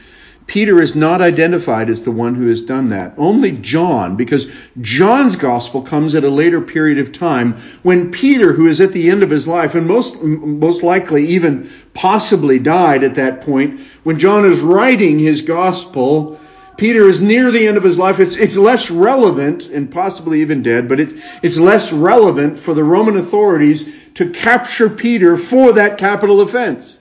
Peter 0.48 0.82
is 0.82 0.96
not 0.96 1.22
identified 1.22 1.92
as 1.92 2.04
the 2.04 2.10
one 2.10 2.34
who 2.34 2.48
has 2.48 2.62
done 2.62 2.90
that. 2.90 3.14
Only 3.16 3.52
John, 3.52 4.16
because 4.16 4.48
John's 4.82 5.36
gospel 5.36 5.84
comes 5.84 6.16
at 6.16 6.24
a 6.24 6.30
later 6.30 6.62
period 6.62 6.98
of 6.98 7.12
time 7.12 7.58
when 7.84 8.12
Peter, 8.12 8.54
who 8.54 8.68
is 8.68 8.82
at 8.82 8.92
the 8.92 9.12
end 9.12 9.22
of 9.22 9.30
his 9.30 9.48
life, 9.48 9.76
and 9.76 9.88
most, 9.88 10.20
most 10.24 10.82
likely 10.82 11.28
even 11.28 11.70
possibly 11.94 12.58
died 12.58 13.04
at 13.04 13.16
that 13.16 13.42
point, 13.42 13.82
when 14.02 14.18
John 14.18 14.46
is 14.46 14.62
writing 14.62 15.20
his 15.20 15.42
gospel, 15.42 16.40
Peter 16.78 17.08
is 17.08 17.22
near 17.22 17.52
the 17.52 17.68
end 17.68 17.78
of 17.78 17.84
his 17.84 17.98
life. 17.98 18.20
It's, 18.20 18.36
it's 18.36 18.58
less 18.58 18.92
relevant, 18.92 19.64
and 19.64 19.92
possibly 19.92 20.42
even 20.42 20.62
dead, 20.62 20.88
but 20.88 21.00
it, 21.00 21.22
it's 21.42 21.58
less 21.58 21.94
relevant 21.94 22.60
for 22.60 22.74
the 22.74 22.84
Roman 22.84 23.18
authorities 23.18 23.90
to 24.16 24.30
capture 24.30 24.90
Peter 24.90 25.38
for 25.38 25.74
that 25.74 25.98
capital 25.98 26.42
offense. 26.42 26.98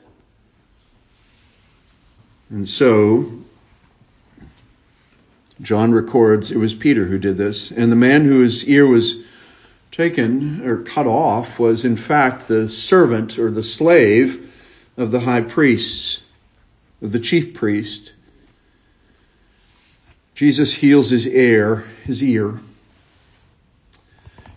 And 2.50 2.68
so, 2.68 3.32
John 5.62 5.92
records 5.92 6.50
it 6.50 6.58
was 6.58 6.74
Peter 6.74 7.04
who 7.04 7.18
did 7.18 7.36
this, 7.36 7.70
and 7.70 7.90
the 7.90 7.96
man 7.96 8.24
whose 8.24 8.68
ear 8.68 8.86
was 8.86 9.22
taken 9.90 10.66
or 10.66 10.82
cut 10.82 11.06
off 11.06 11.58
was 11.58 11.84
in 11.84 11.96
fact 11.96 12.48
the 12.48 12.68
servant 12.68 13.38
or 13.38 13.50
the 13.50 13.62
slave 13.62 14.52
of 14.96 15.10
the 15.10 15.20
high 15.20 15.40
priest, 15.40 16.22
of 17.00 17.12
the 17.12 17.20
chief 17.20 17.54
priest. 17.54 18.12
Jesus 20.34 20.72
heals 20.72 21.10
his 21.10 21.26
ear, 21.26 21.84
his 22.04 22.22
ear. 22.22 22.58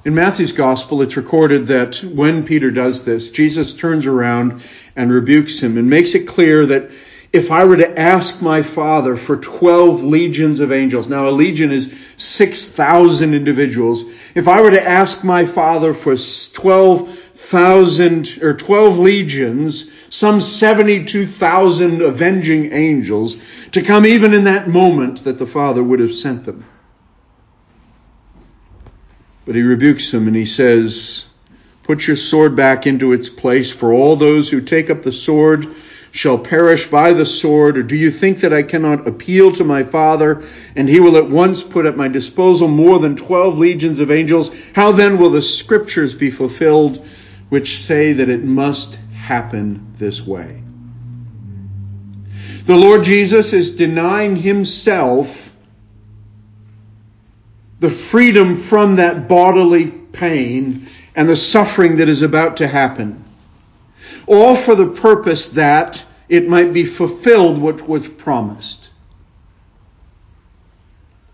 In 0.06 0.16
Matthew's 0.16 0.54
gospel, 0.54 1.02
it's 1.02 1.18
recorded 1.18 1.68
that 1.68 1.98
when 1.98 2.46
Peter 2.46 2.72
does 2.72 3.04
this, 3.04 3.30
Jesus 3.30 3.74
turns 3.74 4.06
around 4.06 4.62
and 4.96 5.12
rebukes 5.12 5.60
him 5.60 5.78
and 5.78 5.90
makes 5.90 6.16
it 6.16 6.28
clear 6.28 6.66
that 6.66 6.90
if 7.34 7.52
I 7.52 7.66
were 7.66 7.76
to 7.78 8.00
ask 8.00 8.42
my 8.42 8.64
father 8.64 9.16
for 9.18 9.38
12 9.38 10.04
legions 10.04 10.62
of 10.62 10.72
angels, 10.72 11.08
now 11.08 11.28
a 11.28 11.32
legion 11.32 11.72
is 11.72 11.94
6,000 12.16 13.36
individuals. 13.36 14.06
If 14.34 14.48
I 14.48 14.62
were 14.62 14.72
to 14.72 14.82
ask 14.82 15.24
my 15.24 15.46
father 15.46 15.94
for 15.94 16.16
12,000 16.16 18.40
or 18.42 18.56
12 18.56 18.98
legions, 18.98 19.92
some 20.10 20.42
72,000 20.42 22.02
avenging 22.02 22.72
angels 22.72 23.36
to 23.72 23.82
come 23.82 24.06
even 24.06 24.34
in 24.34 24.46
that 24.46 24.68
moment 24.68 25.24
that 25.24 25.38
the 25.38 25.48
father 25.48 25.84
would 25.84 26.00
have 26.00 26.16
sent 26.16 26.46
them. 26.46 26.66
But 29.46 29.56
he 29.56 29.62
rebukes 29.62 30.12
them 30.12 30.28
and 30.28 30.36
he 30.36 30.46
says, 30.46 31.26
Put 31.84 32.06
your 32.06 32.18
sword 32.18 32.56
back 32.56 32.86
into 32.86 33.14
its 33.14 33.30
place, 33.30 33.72
for 33.72 33.94
all 33.94 34.18
those 34.18 34.50
who 34.50 34.60
take 34.60 34.90
up 34.90 35.04
the 35.04 35.12
sword 35.14 35.74
shall 36.12 36.38
perish 36.38 36.90
by 36.90 37.14
the 37.14 37.26
sword? 37.26 37.78
Or 37.78 37.84
do 37.84 37.96
you 37.96 38.12
think 38.12 38.42
that 38.42 38.54
I 38.54 38.64
cannot 38.64 39.08
appeal 39.08 39.54
to 39.54 39.64
my 39.64 39.84
Father, 39.84 40.44
and 40.76 40.90
he 40.90 41.00
will 41.00 41.16
at 41.16 41.30
once 41.30 41.64
put 41.64 41.86
at 41.86 41.96
my 41.96 42.10
disposal 42.10 42.68
more 42.68 43.00
than 43.00 43.16
twelve 43.16 43.58
legions 43.58 44.02
of 44.02 44.12
angels? 44.12 44.50
How 44.76 44.92
then 44.92 45.18
will 45.18 45.30
the 45.30 45.42
scriptures 45.42 46.14
be 46.14 46.30
fulfilled, 46.30 47.06
which 47.48 47.84
say 47.86 48.14
that 48.14 48.28
it 48.28 48.44
must 48.44 48.96
happen 49.14 49.94
this 49.98 50.22
way? 50.22 50.62
The 52.68 52.76
Lord 52.76 53.06
Jesus 53.06 53.54
is 53.54 53.78
denying 53.78 54.36
himself 54.36 55.50
the 57.80 57.90
freedom 57.90 58.58
from 58.58 58.98
that 58.98 59.30
bodily 59.30 59.90
pain 59.90 60.88
and 61.16 61.30
the 61.30 61.38
suffering 61.38 61.96
that 61.98 62.10
is 62.10 62.24
about 62.24 62.58
to 62.58 62.68
happen 62.68 63.24
all 64.28 64.58
for 64.58 64.76
the 64.76 64.88
purpose 64.88 65.48
that 65.50 66.04
it 66.28 66.50
might 66.50 66.74
be 66.74 66.86
fulfilled 66.86 67.58
what 67.58 67.88
was 67.88 68.06
promised. 68.06 68.90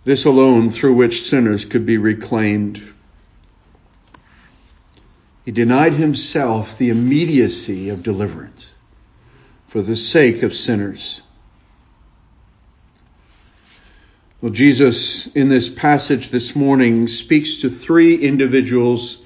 This 0.03 0.25
alone 0.25 0.69
through 0.69 0.93
which 0.93 1.27
sinners 1.27 1.65
could 1.65 1.87
be 1.87 1.97
reclaimed. 1.97 2.79
He 5.45 5.51
denied 5.51 5.93
himself 5.93 6.77
the 6.77 6.89
immediacy 6.89 7.89
of 7.89 8.03
deliverance 8.03 8.69
for 9.73 9.81
the 9.81 9.97
sake 9.97 10.43
of 10.43 10.53
sinners. 10.53 11.19
Well, 14.39 14.51
Jesus, 14.51 15.25
in 15.25 15.49
this 15.49 15.67
passage 15.67 16.29
this 16.29 16.55
morning, 16.55 17.07
speaks 17.07 17.61
to 17.61 17.71
three 17.71 18.13
individuals 18.17 19.17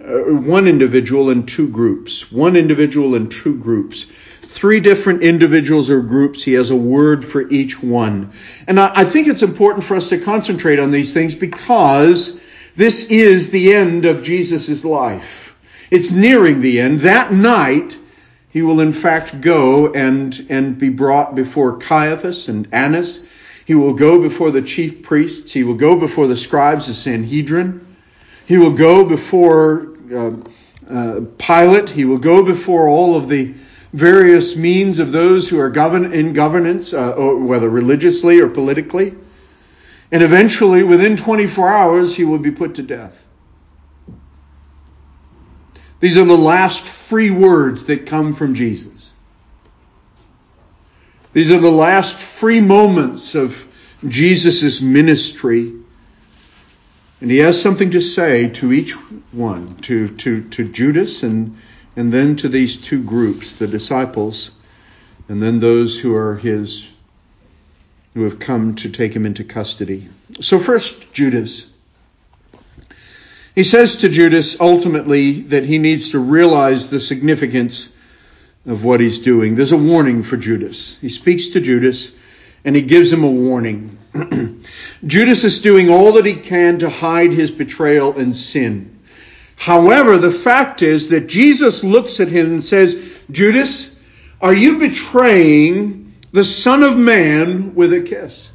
uh, 0.00 0.32
one 0.32 0.66
individual 0.66 1.28
and 1.28 1.46
two 1.46 1.68
groups. 1.68 2.32
One 2.32 2.56
individual 2.56 3.16
and 3.16 3.30
two 3.30 3.54
groups. 3.58 4.06
Three 4.44 4.80
different 4.80 5.22
individuals 5.22 5.90
or 5.90 6.00
groups. 6.00 6.42
He 6.42 6.54
has 6.54 6.70
a 6.70 6.76
word 6.76 7.22
for 7.22 7.46
each 7.50 7.82
one. 7.82 8.32
And 8.66 8.80
I, 8.80 8.92
I 8.94 9.04
think 9.04 9.28
it's 9.28 9.42
important 9.42 9.84
for 9.84 9.94
us 9.94 10.08
to 10.08 10.18
concentrate 10.18 10.78
on 10.78 10.90
these 10.90 11.12
things 11.12 11.34
because 11.34 12.40
this 12.76 13.10
is 13.10 13.50
the 13.50 13.74
end 13.74 14.06
of 14.06 14.22
Jesus' 14.22 14.86
life. 14.86 15.54
It's 15.90 16.10
nearing 16.10 16.62
the 16.62 16.80
end. 16.80 17.02
That 17.02 17.30
night, 17.30 17.98
he 18.52 18.60
will 18.60 18.80
in 18.80 18.92
fact 18.92 19.40
go 19.40 19.92
and, 19.92 20.46
and 20.50 20.78
be 20.78 20.90
brought 20.90 21.34
before 21.34 21.78
Caiaphas 21.78 22.48
and 22.48 22.68
Annas. 22.70 23.24
He 23.64 23.74
will 23.74 23.94
go 23.94 24.20
before 24.20 24.50
the 24.50 24.60
chief 24.60 25.02
priests. 25.02 25.52
He 25.52 25.64
will 25.64 25.74
go 25.74 25.96
before 25.96 26.26
the 26.26 26.36
scribes 26.36 26.86
of 26.88 26.96
Sanhedrin. 26.96 27.96
He 28.44 28.58
will 28.58 28.72
go 28.72 29.06
before 29.06 29.96
uh, 30.14 30.32
uh, 30.86 31.20
Pilate. 31.38 31.88
He 31.88 32.04
will 32.04 32.18
go 32.18 32.42
before 32.42 32.88
all 32.88 33.16
of 33.16 33.30
the 33.30 33.54
various 33.94 34.54
means 34.54 34.98
of 34.98 35.12
those 35.12 35.48
who 35.48 35.58
are 35.58 35.70
govern- 35.70 36.12
in 36.12 36.34
governance, 36.34 36.92
uh, 36.92 37.14
whether 37.14 37.70
religiously 37.70 38.38
or 38.40 38.48
politically. 38.48 39.14
And 40.10 40.22
eventually, 40.22 40.82
within 40.82 41.16
24 41.16 41.72
hours, 41.72 42.14
he 42.14 42.24
will 42.24 42.38
be 42.38 42.50
put 42.50 42.74
to 42.74 42.82
death. 42.82 43.16
These 46.00 46.18
are 46.18 46.24
the 46.24 46.36
last 46.36 46.84
free 47.12 47.30
words 47.30 47.84
that 47.84 48.06
come 48.06 48.32
from 48.32 48.54
Jesus. 48.54 49.10
These 51.34 51.52
are 51.52 51.58
the 51.58 51.70
last 51.70 52.16
free 52.16 52.62
moments 52.62 53.34
of 53.34 53.54
Jesus' 54.08 54.80
ministry. 54.80 55.74
And 57.20 57.30
he 57.30 57.36
has 57.36 57.60
something 57.60 57.90
to 57.90 58.00
say 58.00 58.48
to 58.52 58.72
each 58.72 58.92
one, 59.30 59.76
to, 59.82 60.08
to, 60.16 60.48
to 60.52 60.66
Judas 60.66 61.22
and, 61.22 61.58
and 61.96 62.10
then 62.10 62.36
to 62.36 62.48
these 62.48 62.78
two 62.78 63.02
groups, 63.02 63.56
the 63.56 63.66
disciples, 63.66 64.52
and 65.28 65.42
then 65.42 65.60
those 65.60 65.98
who 65.98 66.16
are 66.16 66.36
his, 66.36 66.88
who 68.14 68.22
have 68.22 68.38
come 68.38 68.74
to 68.76 68.88
take 68.88 69.14
him 69.14 69.26
into 69.26 69.44
custody. 69.44 70.08
So 70.40 70.58
first, 70.58 71.12
Judas. 71.12 71.71
He 73.54 73.64
says 73.64 73.96
to 73.96 74.08
Judas 74.08 74.58
ultimately 74.60 75.42
that 75.42 75.64
he 75.64 75.78
needs 75.78 76.10
to 76.10 76.18
realize 76.18 76.88
the 76.88 77.00
significance 77.00 77.92
of 78.66 78.82
what 78.82 79.00
he's 79.00 79.18
doing. 79.18 79.56
There's 79.56 79.72
a 79.72 79.76
warning 79.76 80.22
for 80.22 80.36
Judas. 80.36 80.96
He 81.00 81.08
speaks 81.10 81.48
to 81.48 81.60
Judas 81.60 82.12
and 82.64 82.74
he 82.74 82.82
gives 82.82 83.12
him 83.12 83.24
a 83.24 83.30
warning. 83.30 83.98
Judas 85.06 85.44
is 85.44 85.60
doing 85.60 85.90
all 85.90 86.12
that 86.12 86.24
he 86.24 86.34
can 86.34 86.78
to 86.78 86.88
hide 86.88 87.32
his 87.32 87.50
betrayal 87.50 88.18
and 88.18 88.34
sin. 88.34 89.00
However, 89.56 90.16
the 90.16 90.32
fact 90.32 90.80
is 90.82 91.08
that 91.08 91.26
Jesus 91.26 91.84
looks 91.84 92.20
at 92.20 92.28
him 92.28 92.46
and 92.52 92.64
says, 92.64 92.96
Judas, 93.30 93.98
are 94.40 94.54
you 94.54 94.78
betraying 94.78 96.14
the 96.32 96.44
Son 96.44 96.82
of 96.82 96.96
Man 96.96 97.74
with 97.74 97.92
a 97.92 98.00
kiss? 98.00 98.48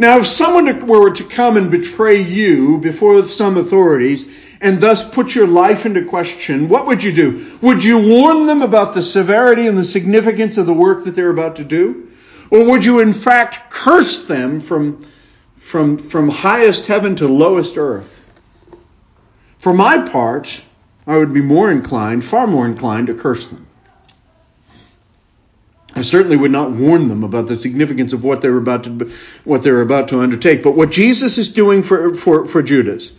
Now, 0.00 0.20
if 0.20 0.26
someone 0.28 0.86
were 0.86 1.10
to 1.10 1.24
come 1.24 1.58
and 1.58 1.70
betray 1.70 2.22
you 2.22 2.78
before 2.78 3.28
some 3.28 3.58
authorities 3.58 4.24
and 4.62 4.80
thus 4.80 5.06
put 5.06 5.34
your 5.34 5.46
life 5.46 5.84
into 5.84 6.06
question, 6.06 6.70
what 6.70 6.86
would 6.86 7.04
you 7.04 7.12
do? 7.12 7.58
Would 7.60 7.84
you 7.84 7.98
warn 7.98 8.46
them 8.46 8.62
about 8.62 8.94
the 8.94 9.02
severity 9.02 9.66
and 9.66 9.76
the 9.76 9.84
significance 9.84 10.56
of 10.56 10.64
the 10.64 10.72
work 10.72 11.04
that 11.04 11.14
they're 11.14 11.28
about 11.28 11.56
to 11.56 11.64
do? 11.64 12.08
Or 12.50 12.64
would 12.64 12.82
you 12.82 13.00
in 13.00 13.12
fact 13.12 13.70
curse 13.70 14.24
them 14.24 14.62
from, 14.62 15.06
from, 15.58 15.98
from 15.98 16.30
highest 16.30 16.86
heaven 16.86 17.14
to 17.16 17.28
lowest 17.28 17.76
earth? 17.76 18.24
For 19.58 19.74
my 19.74 20.08
part, 20.08 20.62
I 21.06 21.18
would 21.18 21.34
be 21.34 21.42
more 21.42 21.70
inclined, 21.70 22.24
far 22.24 22.46
more 22.46 22.64
inclined 22.64 23.08
to 23.08 23.14
curse 23.14 23.48
them. 23.48 23.66
I 26.00 26.02
certainly 26.02 26.38
would 26.38 26.50
not 26.50 26.70
warn 26.70 27.08
them 27.08 27.24
about 27.24 27.46
the 27.46 27.58
significance 27.58 28.14
of 28.14 28.24
what 28.24 28.40
they 28.40 28.48
were 28.48 28.56
about 28.56 28.84
to, 28.84 29.12
what 29.44 29.62
they 29.62 29.70
were 29.70 29.82
about 29.82 30.08
to 30.08 30.20
undertake. 30.20 30.62
But 30.62 30.74
what 30.74 30.90
Jesus 30.90 31.36
is 31.36 31.52
doing 31.52 31.82
for, 31.82 32.14
for, 32.14 32.46
for 32.46 32.62
Judas, 32.62 33.12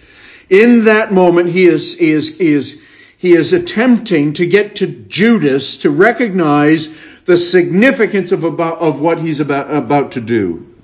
in 0.50 0.86
that 0.86 1.14
moment, 1.14 1.52
he 1.52 1.66
is, 1.66 1.96
he 1.96 2.10
is, 2.10 2.36
he 2.40 2.52
is, 2.52 2.82
he 3.20 3.34
is 3.34 3.54
attempting 3.54 4.34
to 4.34 4.48
get 4.48 4.78
to 4.78 4.88
Judas 4.88 5.78
to 5.78 5.92
recognize 5.92 6.92
the 7.26 7.38
significance 7.38 8.32
of, 8.32 8.46
about, 8.46 8.80
of 8.80 9.00
what 9.00 9.22
he's 9.22 9.42
about, 9.42 9.72
about 9.72 10.14
to 10.14 10.22
do. 10.22 10.76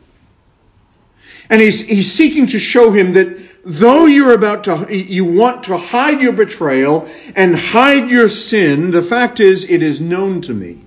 And 1.49 1.59
he's, 1.59 1.79
he's 1.79 2.11
seeking 2.11 2.45
to 2.47 2.59
show 2.59 2.91
him 2.91 3.13
that 3.13 3.39
though 3.65 4.05
you're 4.05 4.33
about 4.33 4.65
to, 4.65 4.95
you 4.95 5.25
want 5.25 5.63
to 5.63 5.77
hide 5.77 6.21
your 6.21 6.33
betrayal 6.33 7.09
and 7.35 7.55
hide 7.55 8.11
your 8.11 8.29
sin, 8.29 8.91
the 8.91 9.01
fact 9.01 9.39
is 9.39 9.67
it 9.67 9.81
is 9.81 9.99
known 9.99 10.41
to 10.41 10.53
me. 10.53 10.83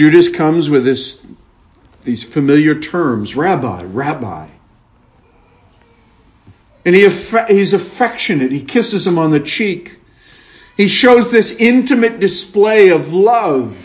Judas 0.00 0.30
comes 0.30 0.70
with 0.70 0.82
this, 0.82 1.20
these 2.04 2.22
familiar 2.22 2.74
terms, 2.80 3.36
rabbi, 3.36 3.82
rabbi. 3.82 4.48
And 6.86 6.94
he, 6.94 7.06
he's 7.48 7.74
affectionate. 7.74 8.50
He 8.50 8.64
kisses 8.64 9.06
him 9.06 9.18
on 9.18 9.30
the 9.30 9.40
cheek. 9.40 10.00
He 10.78 10.88
shows 10.88 11.30
this 11.30 11.50
intimate 11.50 12.18
display 12.18 12.88
of 12.88 13.12
love. 13.12 13.76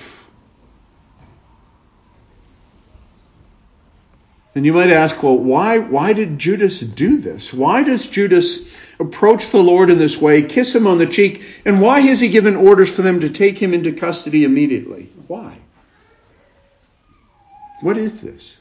And 4.56 4.66
you 4.66 4.72
might 4.72 4.92
ask, 4.92 5.22
well, 5.22 5.38
why, 5.38 5.80
why 5.80 6.14
did 6.14 6.40
Judas 6.40 6.80
do 6.80 7.18
this? 7.18 7.52
Why 7.52 7.84
does 7.84 8.08
Judas 8.08 8.66
approach 9.02 9.50
the 9.50 9.62
Lord 9.62 9.90
in 9.90 9.98
this 9.98 10.16
way, 10.16 10.44
kiss 10.44 10.74
him 10.74 10.88
on 10.88 10.98
the 10.98 11.08
cheek, 11.08 11.44
and 11.66 11.82
why 11.82 12.00
has 12.00 12.22
he 12.22 12.30
given 12.30 12.56
orders 12.56 12.90
for 12.90 13.02
them 13.02 13.20
to 13.20 13.30
take 13.30 13.58
him 13.58 13.74
into 13.74 13.92
custody 13.92 14.46
immediately? 14.46 15.10
Why? 15.28 15.58
What 17.82 17.98
is 17.98 18.22
this? 18.22 18.58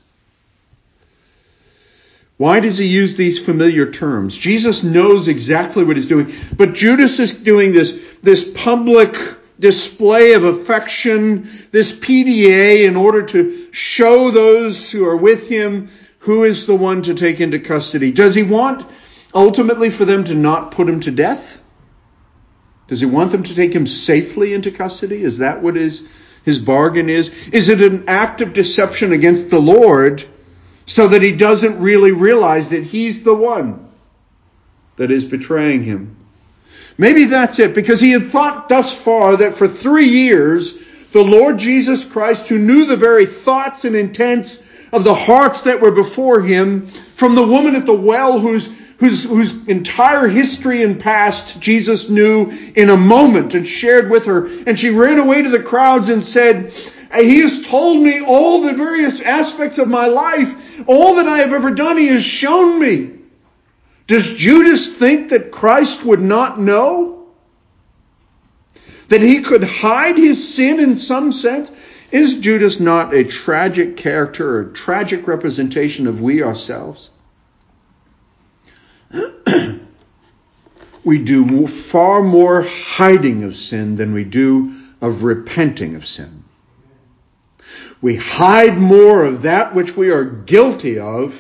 Why 2.37 2.59
does 2.61 2.79
he 2.79 2.87
use 2.87 3.17
these 3.17 3.39
familiar 3.39 3.91
terms? 3.91 4.37
Jesus 4.37 4.83
knows 4.83 5.29
exactly 5.29 5.85
what 5.85 5.97
he's 5.97 6.07
doing, 6.07 6.33
but 6.57 6.75
Judas 6.75 7.21
is 7.21 7.33
doing 7.33 7.73
this, 7.73 8.01
this 8.23 8.51
public 8.55 9.17
display 9.61 10.33
of 10.33 10.43
affection, 10.43 11.49
this 11.71 11.93
PDA 11.93 12.87
in 12.89 12.97
order 12.97 13.23
to 13.23 13.69
show 13.73 14.31
those 14.31 14.91
who 14.91 15.07
are 15.07 15.17
with 15.17 15.49
him 15.49 15.91
who 16.19 16.45
is 16.45 16.67
the 16.67 16.75
one 16.75 17.03
to 17.03 17.15
take 17.15 17.41
into 17.41 17.61
custody. 17.61 18.11
Does 18.11 18.35
he 18.35 18.43
want 18.43 18.85
ultimately 19.35 19.91
for 19.91 20.05
them 20.05 20.25
to 20.25 20.35
not 20.35 20.71
put 20.71 20.89
him 20.89 21.01
to 21.01 21.11
death? 21.11 21.61
Does 22.87 23.01
he 23.01 23.07
want 23.07 23.31
them 23.31 23.43
to 23.43 23.55
take 23.55 23.75
him 23.75 23.87
safely 23.87 24.55
into 24.55 24.71
custody? 24.71 25.23
Is 25.23 25.39
that 25.39 25.63
what 25.63 25.77
his, 25.77 26.03
his 26.45 26.59
bargain 26.59 27.09
is? 27.09 27.31
Is 27.53 27.69
it 27.69 27.81
an 27.81 28.05
act 28.09 28.41
of 28.41 28.53
deception 28.53 29.13
against 29.13 29.51
the 29.51 29.61
Lord? 29.61 30.25
so 30.87 31.09
that 31.09 31.23
he 31.23 31.33
doesn't 31.33 31.81
really 31.81 32.13
realize 32.13 32.69
that 32.71 32.83
he's 32.83 33.23
the 33.23 33.35
one 33.35 33.89
that 34.97 35.11
is 35.11 35.25
betraying 35.25 35.83
him. 35.83 36.17
Maybe 36.97 37.25
that's 37.25 37.59
it, 37.59 37.75
because 37.75 38.01
he 38.01 38.11
had 38.11 38.31
thought 38.31 38.69
thus 38.69 38.95
far 38.95 39.37
that 39.39 39.55
for 39.55 39.67
three 39.67 40.09
years, 40.09 40.79
the 41.13 41.23
Lord 41.23 41.59
Jesus 41.59 42.05
Christ, 42.05 42.49
who 42.49 42.59
knew 42.59 42.85
the 42.85 42.97
very 42.97 43.27
thoughts 43.27 43.85
and 43.85 43.97
intents 43.97 44.63
of 44.93 45.03
the 45.03 45.15
hearts 45.15 45.63
that 45.63 45.81
were 45.81 45.91
before 45.91 46.41
him, 46.41 46.87
from 47.17 47.35
the 47.35 47.47
woman 47.47 47.75
at 47.75 47.87
the 47.87 47.95
well 47.95 48.39
whose 48.39 48.69
whose, 48.99 49.25
whose 49.25 49.67
entire 49.67 50.29
history 50.29 50.83
and 50.83 51.01
past 51.01 51.61
Jesus 51.61 52.09
knew 52.09 52.51
in 52.75 52.91
a 52.91 52.97
moment 52.97 53.55
and 53.55 53.67
shared 53.67 54.11
with 54.11 54.27
her. 54.27 54.47
And 54.67 54.79
she 54.79 54.91
ran 54.91 55.19
away 55.19 55.43
to 55.43 55.51
the 55.51 55.63
crowds 55.63 56.09
and 56.09 56.25
said, 56.25 56.73
he 57.23 57.41
has 57.41 57.63
told 57.63 58.03
me 58.03 58.21
all 58.25 58.63
the 58.63 58.73
various 58.73 59.21
aspects 59.21 59.79
of 59.79 59.89
my 59.89 60.07
life. 60.07 60.83
All 60.89 61.17
that 61.17 61.29
I 61.29 61.39
have 61.39 61.53
ever 61.53 61.71
done, 61.71 61.97
He 61.97 62.09
has 62.09 62.25
shown 62.25 62.81
me. 62.81 63.13
Does 64.07 64.33
Judas 64.33 64.97
think 64.97 65.31
that 65.31 65.51
Christ 65.51 66.05
would 66.05 66.21
not 66.21 66.61
know? 66.61 67.27
That 69.09 69.23
he 69.23 69.43
could 69.43 69.65
hide 69.65 70.19
his 70.19 70.55
sin 70.55 70.81
in 70.81 70.97
some 70.97 71.33
sense? 71.33 71.73
Is 72.11 72.39
Judas 72.39 72.81
not 72.81 73.15
a 73.15 73.25
tragic 73.25 73.97
character 73.97 74.61
a 74.61 74.73
tragic 74.73 75.27
representation 75.27 76.07
of 76.07 76.21
we 76.21 76.43
ourselves? 76.43 77.11
we 81.05 81.19
do 81.19 81.67
far 81.67 82.23
more 82.23 82.63
hiding 82.63 83.45
of 83.45 83.57
sin 83.57 83.97
than 83.97 84.13
we 84.13 84.25
do 84.25 84.75
of 85.01 85.23
repenting 85.23 85.95
of 85.95 86.07
sin. 86.07 86.45
We 88.01 88.17
hide 88.17 88.77
more 88.77 89.25
of 89.25 89.43
that 89.43 89.75
which 89.75 89.97
we 89.97 90.11
are 90.11 90.25
guilty 90.25 90.99
of 90.99 91.35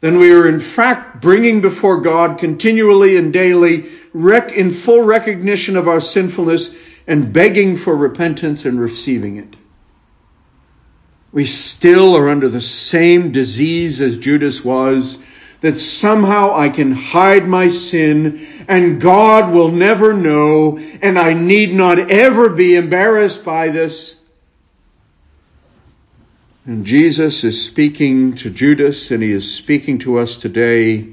than 0.00 0.18
we 0.18 0.32
are 0.32 0.46
in 0.46 0.60
fact 0.60 1.20
bringing 1.20 1.60
before 1.60 2.00
God 2.00 2.38
continually 2.38 3.16
and 3.16 3.32
daily 3.32 3.86
in 4.14 4.72
full 4.72 5.02
recognition 5.02 5.76
of 5.76 5.88
our 5.88 6.00
sinfulness 6.00 6.70
and 7.06 7.32
begging 7.32 7.76
for 7.76 7.94
repentance 7.94 8.64
and 8.64 8.80
receiving 8.80 9.36
it. 9.36 9.56
We 11.32 11.46
still 11.46 12.16
are 12.16 12.28
under 12.28 12.48
the 12.48 12.62
same 12.62 13.32
disease 13.32 14.00
as 14.00 14.18
Judas 14.18 14.64
was, 14.64 15.18
that 15.60 15.76
somehow 15.76 16.54
I 16.54 16.68
can 16.68 16.92
hide 16.92 17.46
my 17.46 17.68
sin 17.68 18.46
and 18.68 19.00
God 19.00 19.52
will 19.52 19.70
never 19.70 20.12
know 20.12 20.78
and 20.78 21.18
I 21.18 21.32
need 21.32 21.74
not 21.74 21.98
ever 21.98 22.50
be 22.50 22.74
embarrassed 22.76 23.44
by 23.44 23.68
this. 23.68 24.16
And 26.66 26.84
Jesus 26.84 27.44
is 27.44 27.64
speaking 27.64 28.34
to 28.36 28.50
Judas, 28.50 29.12
and 29.12 29.22
he 29.22 29.30
is 29.30 29.54
speaking 29.54 29.98
to 29.98 30.18
us 30.18 30.36
today. 30.36 31.06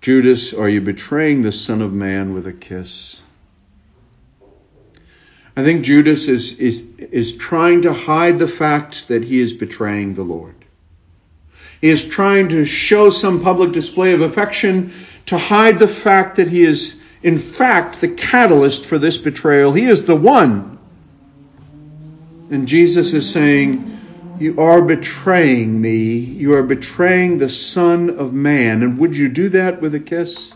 Judas, 0.00 0.54
are 0.54 0.68
you 0.68 0.80
betraying 0.80 1.42
the 1.42 1.52
Son 1.52 1.82
of 1.82 1.92
Man 1.92 2.32
with 2.32 2.46
a 2.46 2.54
kiss? 2.54 3.20
I 5.54 5.62
think 5.62 5.84
Judas 5.84 6.26
is, 6.26 6.58
is, 6.58 6.82
is 6.98 7.36
trying 7.36 7.82
to 7.82 7.92
hide 7.92 8.38
the 8.38 8.48
fact 8.48 9.08
that 9.08 9.22
he 9.22 9.40
is 9.40 9.52
betraying 9.52 10.14
the 10.14 10.22
Lord. 10.22 10.54
Is 11.82 12.04
trying 12.04 12.48
to 12.50 12.64
show 12.64 13.10
some 13.10 13.42
public 13.42 13.72
display 13.72 14.12
of 14.12 14.22
affection 14.22 14.92
to 15.26 15.36
hide 15.36 15.78
the 15.78 15.88
fact 15.88 16.36
that 16.36 16.48
he 16.48 16.62
is, 16.62 16.96
in 17.22 17.38
fact, 17.38 18.00
the 18.00 18.08
catalyst 18.08 18.86
for 18.86 18.98
this 18.98 19.18
betrayal. 19.18 19.72
He 19.72 19.86
is 19.86 20.04
the 20.04 20.16
one. 20.16 20.78
And 22.50 22.68
Jesus 22.68 23.12
is 23.12 23.30
saying, 23.30 23.98
you 24.38 24.60
are 24.60 24.80
betraying 24.80 25.80
me. 25.80 26.14
You 26.18 26.54
are 26.54 26.62
betraying 26.62 27.38
the 27.38 27.50
Son 27.50 28.10
of 28.10 28.32
Man. 28.32 28.82
And 28.82 28.98
would 28.98 29.16
you 29.16 29.28
do 29.28 29.48
that 29.50 29.80
with 29.80 29.94
a 29.94 30.00
kiss? 30.00 30.52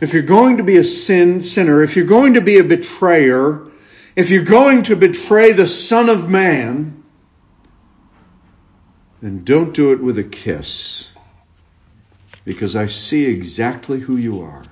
if 0.00 0.12
you're 0.12 0.22
going 0.22 0.58
to 0.58 0.62
be 0.62 0.76
a 0.76 0.84
sin 0.84 1.42
sinner, 1.42 1.82
if 1.82 1.96
you're 1.96 2.06
going 2.06 2.34
to 2.34 2.40
be 2.40 2.58
a 2.58 2.64
betrayer, 2.64 3.66
if 4.14 4.30
you're 4.30 4.44
going 4.44 4.84
to 4.84 4.96
betray 4.96 5.52
the 5.52 5.66
Son 5.66 6.08
of 6.08 6.28
Man, 6.28 6.97
then 9.20 9.44
don't 9.44 9.74
do 9.74 9.92
it 9.92 10.02
with 10.02 10.18
a 10.18 10.24
kiss. 10.24 11.08
Because 12.44 12.76
I 12.76 12.86
see 12.86 13.24
exactly 13.24 14.00
who 14.00 14.16
you 14.16 14.42
are. 14.42 14.64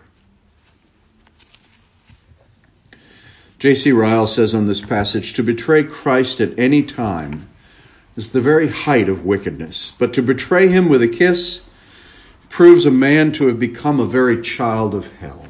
J.C. 3.58 3.92
Ryle 3.92 4.26
says 4.26 4.54
on 4.54 4.66
this 4.66 4.80
passage 4.80 5.34
to 5.34 5.42
betray 5.42 5.82
Christ 5.82 6.40
at 6.40 6.58
any 6.58 6.82
time 6.82 7.48
is 8.16 8.30
the 8.30 8.40
very 8.40 8.68
height 8.68 9.08
of 9.08 9.24
wickedness, 9.24 9.92
but 9.98 10.14
to 10.14 10.22
betray 10.22 10.68
him 10.68 10.88
with 10.88 11.02
a 11.02 11.08
kiss 11.08 11.60
proves 12.48 12.86
a 12.86 12.90
man 12.90 13.32
to 13.32 13.46
have 13.48 13.58
become 13.58 14.00
a 14.00 14.06
very 14.06 14.40
child 14.42 14.94
of 14.94 15.06
hell. 15.14 15.46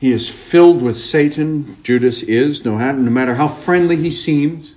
He 0.00 0.12
is 0.12 0.28
filled 0.28 0.80
with 0.80 0.96
Satan, 0.96 1.76
Judas 1.82 2.22
is, 2.22 2.64
no 2.64 2.76
matter 2.76 3.34
how 3.34 3.48
friendly 3.48 3.96
he 3.96 4.10
seems. 4.10 4.74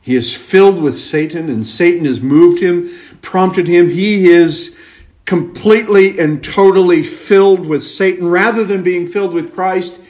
He 0.00 0.16
is 0.16 0.34
filled 0.34 0.80
with 0.80 0.96
Satan, 0.96 1.50
and 1.50 1.66
Satan 1.66 2.06
has 2.06 2.20
moved 2.20 2.60
him, 2.60 2.90
prompted 3.22 3.68
him. 3.68 3.90
He 3.90 4.28
is 4.28 4.76
completely 5.26 6.18
and 6.18 6.42
totally 6.42 7.02
filled 7.02 7.66
with 7.66 7.84
Satan. 7.84 8.28
Rather 8.28 8.64
than 8.64 8.82
being 8.82 9.08
filled 9.08 9.34
with 9.34 9.54
Christ, 9.54 10.00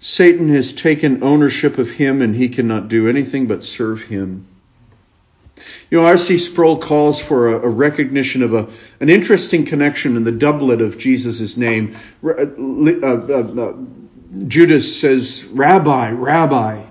Satan 0.00 0.48
has 0.50 0.72
taken 0.72 1.22
ownership 1.22 1.78
of 1.78 1.90
him, 1.90 2.22
and 2.22 2.34
he 2.34 2.48
cannot 2.48 2.88
do 2.88 3.08
anything 3.08 3.46
but 3.46 3.64
serve 3.64 4.02
him. 4.02 4.46
You 5.90 6.00
know, 6.00 6.06
R.C. 6.06 6.38
Sproul 6.40 6.78
calls 6.78 7.20
for 7.20 7.54
a, 7.54 7.60
a 7.60 7.68
recognition 7.68 8.42
of 8.42 8.52
a, 8.52 8.68
an 9.00 9.08
interesting 9.08 9.64
connection 9.64 10.16
in 10.16 10.24
the 10.24 10.32
doublet 10.32 10.80
of 10.80 10.98
Jesus' 10.98 11.56
name. 11.56 11.96
Uh, 12.22 12.30
uh, 12.30 13.06
uh, 13.06 13.76
Judas 14.48 15.00
says, 15.00 15.44
Rabbi, 15.44 16.10
Rabbi, 16.10 16.84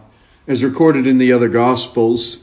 as 0.47 0.63
recorded 0.63 1.07
in 1.07 1.17
the 1.17 1.33
other 1.33 1.49
Gospels. 1.49 2.39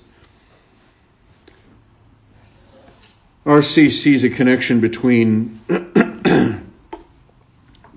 R.C. 3.44 3.90
sees 3.90 4.24
a 4.24 4.30
connection 4.30 4.80
between 4.80 5.60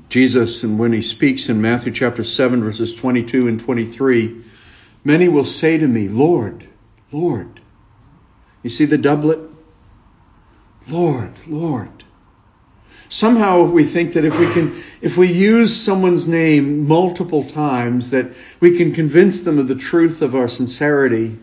Jesus 0.10 0.63
and 0.63 0.80
when 0.80 0.94
he 0.94 1.02
speaks 1.02 1.50
in 1.50 1.62
Matthew 1.62 1.92
chapter 1.92 2.24
7, 2.24 2.63
verses 2.63 2.94
22 2.96 3.48
and 3.48 3.60
23. 3.60 4.44
Many 5.04 5.28
will 5.28 5.46
say 5.46 5.78
to 5.78 5.88
me, 5.88 6.08
Lord, 6.08 6.68
Lord, 7.12 7.60
you 8.62 8.70
see 8.70 8.86
the 8.86 8.98
doublet? 8.98 9.39
Lord, 10.88 11.34
Lord. 11.48 12.03
Somehow 13.13 13.65
we 13.65 13.86
think 13.86 14.13
that 14.13 14.26
if 14.26 14.39
we 14.39 14.52
can, 14.52 14.82
if 14.99 15.17
we 15.17 15.32
use 15.32 15.80
someone's 15.80 16.28
name 16.28 16.88
multiple 16.88 17.47
times, 17.47 18.10
that 18.10 18.32
we 18.60 18.76
can 18.76 18.91
convince 18.91 19.41
them 19.41 19.60
of 19.60 19.67
the 19.67 19.76
truth 19.76 20.23
of 20.23 20.34
our 20.34 20.49
sincerity. 20.49 21.38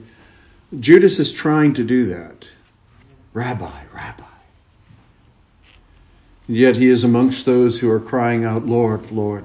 Judas 0.80 1.20
is 1.20 1.30
trying 1.30 1.74
to 1.74 1.84
do 1.84 2.06
that. 2.06 2.44
Rabbi, 3.34 3.70
Rabbi. 3.94 4.24
And 6.48 6.56
yet 6.56 6.76
he 6.76 6.88
is 6.88 7.04
amongst 7.04 7.46
those 7.46 7.78
who 7.78 7.88
are 7.88 8.00
crying 8.00 8.44
out, 8.44 8.66
Lord, 8.66 9.12
Lord. 9.12 9.44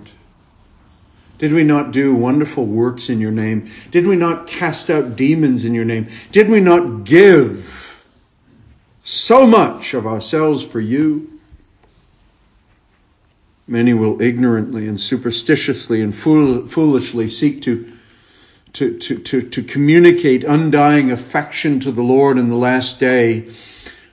Did 1.37 1.53
we 1.53 1.63
not 1.63 1.91
do 1.91 2.15
wonderful 2.15 2.65
works 2.65 3.09
in 3.09 3.19
your 3.19 3.29
name? 3.29 3.69
Did 3.91 4.07
we 4.07 4.15
not 4.15 4.47
cast 4.47 4.89
out 4.89 5.15
demons 5.15 5.63
in 5.63 5.75
your 5.75 5.85
name? 5.85 6.07
Did 6.31 6.49
we 6.49 6.59
not 6.59 7.03
give 7.03 7.71
so 9.03 9.45
much 9.45 9.93
of 9.93 10.07
ourselves 10.07 10.63
for 10.63 10.79
you? 10.79 11.34
Many 13.67 13.93
will 13.93 14.21
ignorantly 14.21 14.87
and 14.87 14.99
superstitiously 14.99 16.01
and 16.01 16.15
fool, 16.15 16.67
foolishly 16.67 17.29
seek 17.29 17.63
to, 17.63 17.91
to, 18.73 18.97
to, 18.99 19.17
to, 19.19 19.41
to 19.49 19.63
communicate 19.63 20.43
undying 20.43 21.11
affection 21.11 21.79
to 21.79 21.91
the 21.91 22.03
Lord 22.03 22.37
in 22.37 22.49
the 22.49 22.55
last 22.55 22.99
day. 22.99 23.49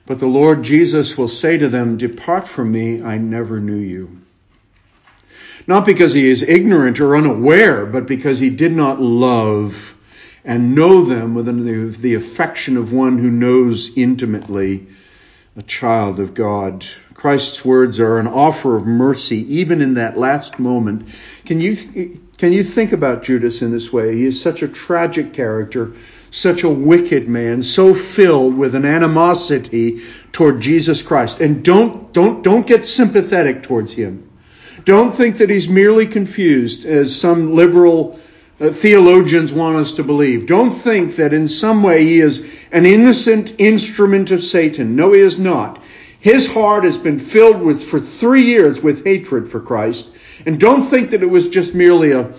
But 0.06 0.20
the 0.20 0.26
Lord 0.26 0.62
Jesus 0.62 1.18
will 1.18 1.28
say 1.28 1.58
to 1.58 1.68
them, 1.68 1.98
Depart 1.98 2.48
from 2.48 2.72
me, 2.72 3.02
I 3.02 3.18
never 3.18 3.60
knew 3.60 3.76
you. 3.76 4.18
Not 5.66 5.86
because 5.86 6.12
he 6.12 6.28
is 6.28 6.42
ignorant 6.42 6.98
or 6.98 7.14
unaware, 7.14 7.86
but 7.86 8.06
because 8.06 8.38
he 8.38 8.50
did 8.50 8.72
not 8.72 9.00
love 9.00 9.94
and 10.44 10.74
know 10.74 11.04
them 11.04 11.34
with 11.34 11.46
the, 11.46 11.96
the 12.00 12.14
affection 12.14 12.76
of 12.76 12.92
one 12.92 13.18
who 13.18 13.30
knows 13.30 13.96
intimately 13.96 14.86
a 15.56 15.62
child 15.62 16.18
of 16.18 16.34
God. 16.34 16.86
Christ's 17.22 17.64
words 17.64 18.00
are 18.00 18.18
an 18.18 18.26
offer 18.26 18.74
of 18.74 18.84
mercy, 18.84 19.46
even 19.54 19.80
in 19.80 19.94
that 19.94 20.18
last 20.18 20.58
moment. 20.58 21.08
Can 21.44 21.60
you, 21.60 21.76
can 22.36 22.52
you 22.52 22.64
think 22.64 22.90
about 22.90 23.22
Judas 23.22 23.62
in 23.62 23.70
this 23.70 23.92
way? 23.92 24.16
He 24.16 24.24
is 24.24 24.42
such 24.42 24.62
a 24.62 24.66
tragic 24.66 25.32
character, 25.32 25.92
such 26.32 26.64
a 26.64 26.68
wicked 26.68 27.28
man, 27.28 27.62
so 27.62 27.94
filled 27.94 28.56
with 28.56 28.74
an 28.74 28.84
animosity 28.84 30.02
toward 30.32 30.60
Jesus 30.60 31.00
Christ. 31.00 31.38
And 31.38 31.64
don't, 31.64 32.12
don't, 32.12 32.42
don't 32.42 32.66
get 32.66 32.88
sympathetic 32.88 33.62
towards 33.62 33.92
him. 33.92 34.28
Don't 34.84 35.14
think 35.14 35.36
that 35.36 35.48
he's 35.48 35.68
merely 35.68 36.08
confused, 36.08 36.84
as 36.84 37.14
some 37.14 37.54
liberal 37.54 38.18
uh, 38.60 38.70
theologians 38.70 39.52
want 39.52 39.76
us 39.76 39.92
to 39.92 40.02
believe. 40.02 40.46
Don't 40.46 40.72
think 40.72 41.14
that 41.16 41.32
in 41.32 41.48
some 41.48 41.84
way 41.84 42.02
he 42.02 42.18
is 42.18 42.66
an 42.72 42.84
innocent 42.84 43.54
instrument 43.58 44.32
of 44.32 44.42
Satan. 44.42 44.96
No, 44.96 45.12
he 45.12 45.20
is 45.20 45.38
not. 45.38 45.81
His 46.22 46.46
heart 46.46 46.84
has 46.84 46.96
been 46.96 47.18
filled 47.18 47.60
with, 47.60 47.82
for 47.82 47.98
three 47.98 48.42
years, 48.42 48.80
with 48.80 49.04
hatred 49.04 49.50
for 49.50 49.58
Christ. 49.58 50.08
And 50.46 50.58
don't 50.58 50.88
think 50.88 51.10
that 51.10 51.22
it 51.22 51.28
was 51.28 51.48
just 51.48 51.74
merely 51.74 52.12
a, 52.12 52.32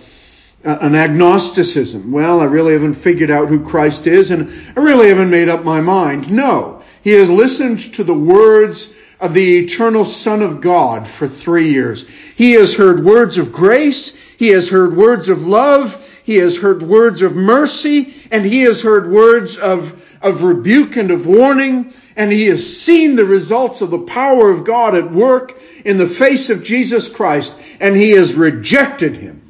an 0.63 0.95
agnosticism. 0.95 2.09
Well, 2.13 2.39
I 2.39 2.45
really 2.45 2.71
haven't 2.71 2.93
figured 2.93 3.29
out 3.29 3.49
who 3.49 3.65
Christ 3.65 4.07
is 4.07 4.31
and 4.31 4.49
I 4.77 4.79
really 4.79 5.09
haven't 5.09 5.29
made 5.29 5.49
up 5.49 5.65
my 5.65 5.81
mind. 5.81 6.31
No. 6.31 6.81
He 7.03 7.11
has 7.11 7.29
listened 7.29 7.93
to 7.95 8.05
the 8.05 8.13
words 8.13 8.93
of 9.19 9.33
the 9.33 9.57
eternal 9.59 10.05
Son 10.05 10.41
of 10.41 10.61
God 10.61 11.05
for 11.05 11.27
three 11.27 11.67
years. 11.69 12.07
He 12.37 12.53
has 12.53 12.73
heard 12.73 13.03
words 13.03 13.37
of 13.37 13.51
grace. 13.51 14.15
He 14.37 14.47
has 14.49 14.69
heard 14.69 14.95
words 14.95 15.27
of 15.27 15.45
love. 15.45 16.01
He 16.23 16.37
has 16.37 16.55
heard 16.55 16.81
words 16.81 17.21
of 17.21 17.35
mercy 17.35 18.13
and 18.31 18.45
he 18.45 18.61
has 18.61 18.81
heard 18.81 19.11
words 19.11 19.57
of, 19.57 20.01
of 20.21 20.41
rebuke 20.41 20.95
and 20.95 21.11
of 21.11 21.27
warning. 21.27 21.91
And 22.15 22.31
he 22.31 22.45
has 22.47 22.81
seen 22.81 23.15
the 23.15 23.25
results 23.25 23.81
of 23.81 23.91
the 23.91 23.99
power 24.03 24.49
of 24.51 24.63
God 24.63 24.95
at 24.95 25.11
work 25.11 25.59
in 25.83 25.97
the 25.97 26.07
face 26.07 26.49
of 26.49 26.63
Jesus 26.63 27.07
Christ 27.07 27.59
and 27.79 27.95
he 27.95 28.11
has 28.11 28.33
rejected 28.33 29.17
him. 29.17 29.41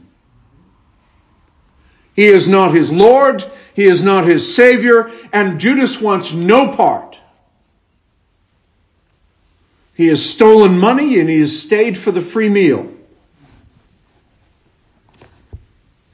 He 2.15 2.25
is 2.25 2.47
not 2.47 2.73
his 2.73 2.91
Lord. 2.91 3.43
He 3.73 3.85
is 3.85 4.03
not 4.03 4.25
his 4.25 4.55
Savior. 4.55 5.11
And 5.31 5.59
Judas 5.59 5.99
wants 5.99 6.31
no 6.31 6.69
part 6.69 7.13
he 9.95 10.07
has 10.07 10.25
stolen 10.25 10.79
money 10.79 11.19
and 11.19 11.29
he 11.29 11.39
has 11.39 11.61
stayed 11.61 11.97
for 11.97 12.11
the 12.11 12.21
free 12.21 12.49
meal. 12.49 12.92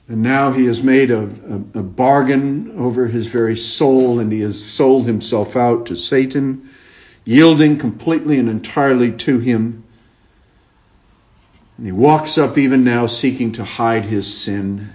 And 0.10 0.24
now 0.24 0.52
he 0.52 0.66
has 0.66 0.82
made 0.82 1.12
a, 1.12 1.20
a, 1.20 1.80
a, 1.80 1.84
bargain 1.84 2.80
over 2.80 3.06
his 3.06 3.28
very 3.28 3.56
soul 3.56 4.20
and 4.20 4.32
he 4.32 4.42
has 4.42 4.60
sold 4.60 5.06
himself 5.06 5.56
out 5.56 5.86
to 5.86 5.96
Satan, 5.96 6.72
yielding 7.26 7.78
completely 7.78 8.40
and 8.40 8.50
entirely 8.50 9.12
to 9.12 9.38
him. 9.38 9.84
And 11.78 11.86
he 11.86 11.92
walks 11.92 12.40
up 12.40 12.58
even 12.58 12.84
now 12.84 13.06
seeking 13.06 13.52
to 13.54 13.64
hide 13.64 14.04
his 14.04 14.36
sin. 14.36 14.90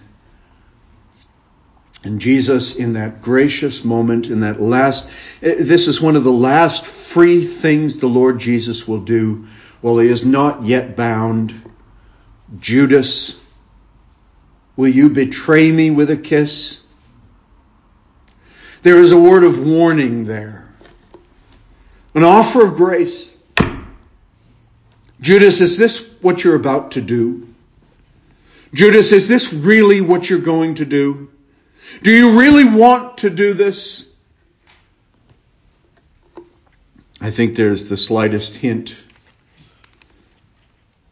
And 2.03 2.21
Jesus, 2.21 2.75
in 2.75 2.95
that 2.95 3.23
gracious 3.23 3.85
moment, 3.85 4.27
in 4.27 4.41
that 4.41 4.61
last, 4.61 5.09
eh, 5.43 5.55
this 5.61 5.87
is 5.87 6.01
one 6.01 6.17
of 6.17 6.25
the 6.25 6.33
last 6.33 6.87
free 6.87 7.47
things 7.47 7.97
the 7.97 8.09
Lord 8.09 8.41
Jesus 8.41 8.89
will 8.89 9.01
do 9.01 9.47
while 9.81 9.99
he 9.99 10.09
is 10.09 10.25
not 10.25 10.65
yet 10.65 10.97
bound. 10.97 11.55
Judas, 12.59 13.41
will 14.77 14.89
you 14.89 15.09
betray 15.09 15.71
me 15.71 15.91
with 15.91 16.11
a 16.11 16.17
kiss? 16.17 16.81
There 18.83 18.99
is 18.99 19.13
a 19.13 19.19
word 19.19 19.45
of 19.45 19.59
warning 19.59 20.25
there. 20.25 20.69
An 22.15 22.23
offer 22.23 22.65
of 22.65 22.77
grace. 22.77 23.31
Judas, 25.21 25.61
is 25.61 25.79
this 25.79 26.07
what 26.21 26.45
you're 26.45 26.55
about 26.55 26.93
to 26.93 27.01
do? 27.01 27.49
Judas, 28.75 29.13
is 29.13 29.27
this 29.27 29.53
really 29.53 30.01
what 30.01 30.29
you're 30.29 30.39
going 30.39 30.75
to 30.77 30.85
do? 30.85 31.31
Do 32.03 32.11
you 32.11 32.39
really 32.39 32.65
want 32.65 33.19
to 33.19 33.31
do 33.31 33.55
this? 33.55 34.07
I 37.21 37.31
think 37.31 37.57
there's 37.57 37.89
the 37.89 37.97
slightest 37.97 38.55
hint. 38.55 38.97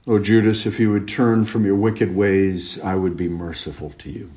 Oh, 0.05 0.19
Judas, 0.19 0.67
if 0.67 0.81
you 0.81 0.91
would 0.91 1.07
turn 1.07 1.45
from 1.45 1.65
your 1.65 1.77
wicked 1.77 2.15
ways, 2.15 2.81
I 2.81 2.95
would 2.95 3.17
be 3.17 3.29
merciful 3.29 3.91
to 3.99 4.11
you. 4.11 4.31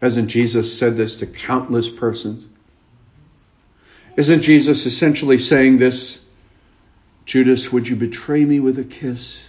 Hasn't 0.00 0.28
Jesus 0.28 0.78
said 0.78 0.96
this 0.96 1.16
to 1.16 1.26
countless 1.26 1.88
persons? 1.88 2.46
Isn't 4.16 4.42
Jesus 4.42 4.86
essentially 4.86 5.38
saying 5.38 5.78
this? 5.78 6.20
Judas, 7.26 7.70
would 7.72 7.88
you 7.88 7.96
betray 7.96 8.44
me 8.44 8.60
with 8.60 8.78
a 8.78 8.84
kiss? 8.84 9.48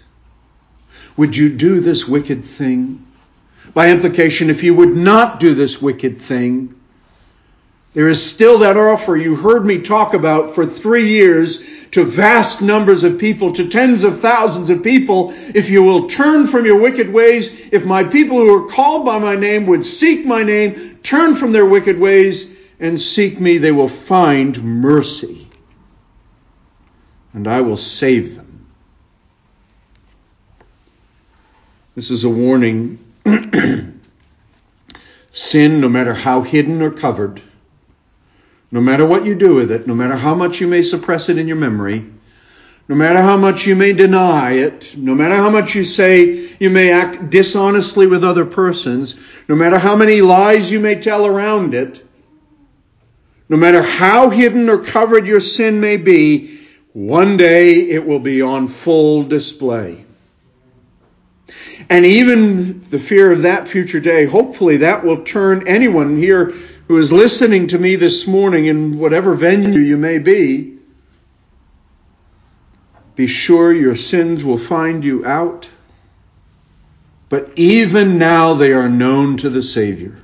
Would 1.16 1.36
you 1.38 1.50
do 1.50 1.80
this 1.80 2.08
wicked 2.08 2.44
thing? 2.44 3.06
By 3.74 3.92
implication, 3.92 4.50
if 4.50 4.64
you 4.64 4.74
would 4.74 4.96
not 4.96 5.40
do 5.40 5.56
this 5.56 5.82
wicked 5.82 6.22
thing, 6.22 6.76
there 7.94 8.10
is 8.10 8.24
still 8.30 8.60
that 8.60 8.76
offer 8.76 9.16
you 9.16 9.36
heard 9.36 9.66
me 9.66 9.80
talk 9.80 10.14
about 10.14 10.56
for 10.56 10.66
three 10.66 11.10
years 11.10 11.62
to 11.96 12.04
vast 12.04 12.62
numbers 12.62 13.06
of 13.06 13.18
people, 13.18 13.54
to 13.54 13.70
tens 13.70 14.04
of 14.04 14.20
thousands 14.20 14.70
of 14.70 14.84
people. 14.84 15.34
If 15.56 15.70
you 15.70 15.82
will 15.82 16.10
turn 16.10 16.46
from 16.46 16.66
your 16.66 16.78
wicked 16.78 17.10
ways, 17.10 17.70
if 17.72 17.86
my 17.86 18.04
people 18.04 18.36
who 18.36 18.54
are 18.54 18.68
called 18.68 19.06
by 19.06 19.18
my 19.18 19.36
name 19.36 19.66
would 19.68 19.86
seek 19.86 20.26
my 20.26 20.44
name, 20.44 21.00
turn 21.04 21.38
from 21.38 21.54
their 21.54 21.66
wicked 21.66 21.98
ways, 21.98 22.54
and 22.82 23.00
seek 23.00 23.40
me, 23.40 23.60
they 23.60 23.72
will 23.72 23.88
find 23.88 24.62
mercy. 24.62 25.48
And 27.32 27.48
I 27.48 27.62
will 27.62 27.78
save 27.78 28.36
them. 28.36 28.68
This 31.96 32.12
is 32.12 32.26
a 32.26 32.30
warning. 32.30 33.00
Sin, 35.32 35.80
no 35.80 35.88
matter 35.88 36.14
how 36.14 36.42
hidden 36.42 36.82
or 36.82 36.92
covered, 36.92 37.42
no 38.72 38.82
matter 38.82 39.06
what 39.06 39.26
you 39.26 39.36
do 39.36 39.54
with 39.54 39.72
it, 39.72 39.88
no 39.88 39.96
matter 39.96 40.16
how 40.16 40.36
much 40.36 40.60
you 40.60 40.68
may 40.68 40.84
suppress 40.84 41.30
it 41.30 41.38
in 41.38 41.48
your 41.48 41.58
memory, 41.58 42.06
no 42.88 42.96
matter 42.96 43.22
how 43.22 43.38
much 43.38 43.66
you 43.66 43.76
may 43.76 43.94
deny 43.94 44.54
it, 44.54 44.96
no 44.96 45.16
matter 45.16 45.36
how 45.36 45.50
much 45.50 45.74
you 45.74 45.84
say 45.84 46.50
you 46.60 46.70
may 46.70 46.92
act 46.92 47.30
dishonestly 47.30 48.06
with 48.06 48.24
other 48.24 48.46
persons, 48.46 49.18
no 49.48 49.56
matter 49.56 49.80
how 49.80 49.96
many 49.96 50.22
lies 50.22 50.70
you 50.70 50.80
may 50.80 50.96
tell 50.96 51.26
around 51.26 51.74
it, 51.74 52.06
no 53.50 53.58
matter 53.58 53.82
how 53.82 54.30
hidden 54.30 54.70
or 54.70 54.84
covered 54.84 55.26
your 55.26 55.42
sin 55.42 55.80
may 55.80 55.98
be, 55.98 56.60
one 56.94 57.38
day 57.38 57.90
it 57.90 58.06
will 58.06 58.20
be 58.20 58.42
on 58.42 58.68
full 58.68 59.24
display. 59.24 60.06
And 61.90 62.06
even 62.06 62.90
the 62.90 63.00
fear 63.00 63.32
of 63.32 63.44
that 63.44 63.68
future 63.68 64.00
day, 64.00 64.26
hopefully 64.26 64.78
that 64.78 65.04
will 65.04 65.24
turn 65.24 65.68
anyone 65.68 66.18
here 66.18 66.54
who 66.88 66.98
is 66.98 67.12
listening 67.12 67.68
to 67.68 67.80
me 67.80 67.96
this 67.96 68.28
morning 68.28 68.66
in 68.66 69.00
whatever 69.00 69.34
venue 69.34 69.80
you 69.80 69.98
may 69.98 70.20
be. 70.20 70.78
Be 73.16 73.28
sure 73.28 73.74
your 73.74 73.96
sins 73.96 74.44
will 74.44 74.58
find 74.58 75.04
you 75.04 75.26
out. 75.26 75.70
But 77.30 77.54
even 77.56 78.18
now 78.18 78.54
they 78.54 78.74
are 78.74 78.90
known 78.90 79.38
to 79.38 79.50
the 79.50 79.64
Savior. 79.64 80.18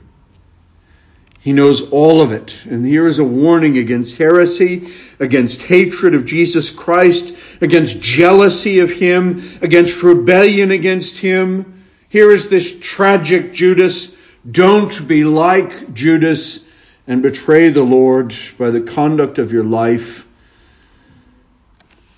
He 1.40 1.54
knows 1.54 1.90
all 1.90 2.22
of 2.22 2.32
it. 2.32 2.54
And 2.70 2.86
here 2.86 3.08
is 3.08 3.18
a 3.18 3.24
warning 3.24 3.80
against 3.80 4.18
heresy, 4.18 4.90
against 5.20 5.64
hatred 5.64 6.14
of 6.14 6.26
Jesus 6.26 6.70
Christ, 6.70 7.36
against 7.62 8.00
jealousy 8.00 8.80
of 8.80 8.92
Him, 8.92 9.42
against 9.62 10.04
rebellion 10.04 10.70
against 10.70 11.18
Him. 11.18 11.84
Here 12.10 12.30
is 12.30 12.50
this 12.50 12.80
tragic 12.80 13.54
Judas. 13.54 14.11
Don't 14.50 15.08
be 15.08 15.24
like 15.24 15.94
Judas 15.94 16.66
and 17.08 17.22
betray 17.22 17.70
the 17.70 17.84
Lord 17.84 18.36
by 18.58 18.72
the 18.72 18.82
conduct 18.82 19.38
of 19.38 19.52
your 19.52 19.64
life. 19.64 20.26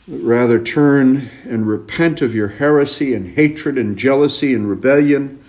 But 0.07 0.21
rather 0.21 0.61
turn 0.61 1.29
and 1.43 1.67
repent 1.67 2.21
of 2.21 2.35
your 2.35 2.47
heresy 2.47 3.13
and 3.13 3.27
hatred 3.27 3.77
and 3.77 3.97
jealousy 3.97 4.53
and 4.53 4.69
rebellion 4.69 5.43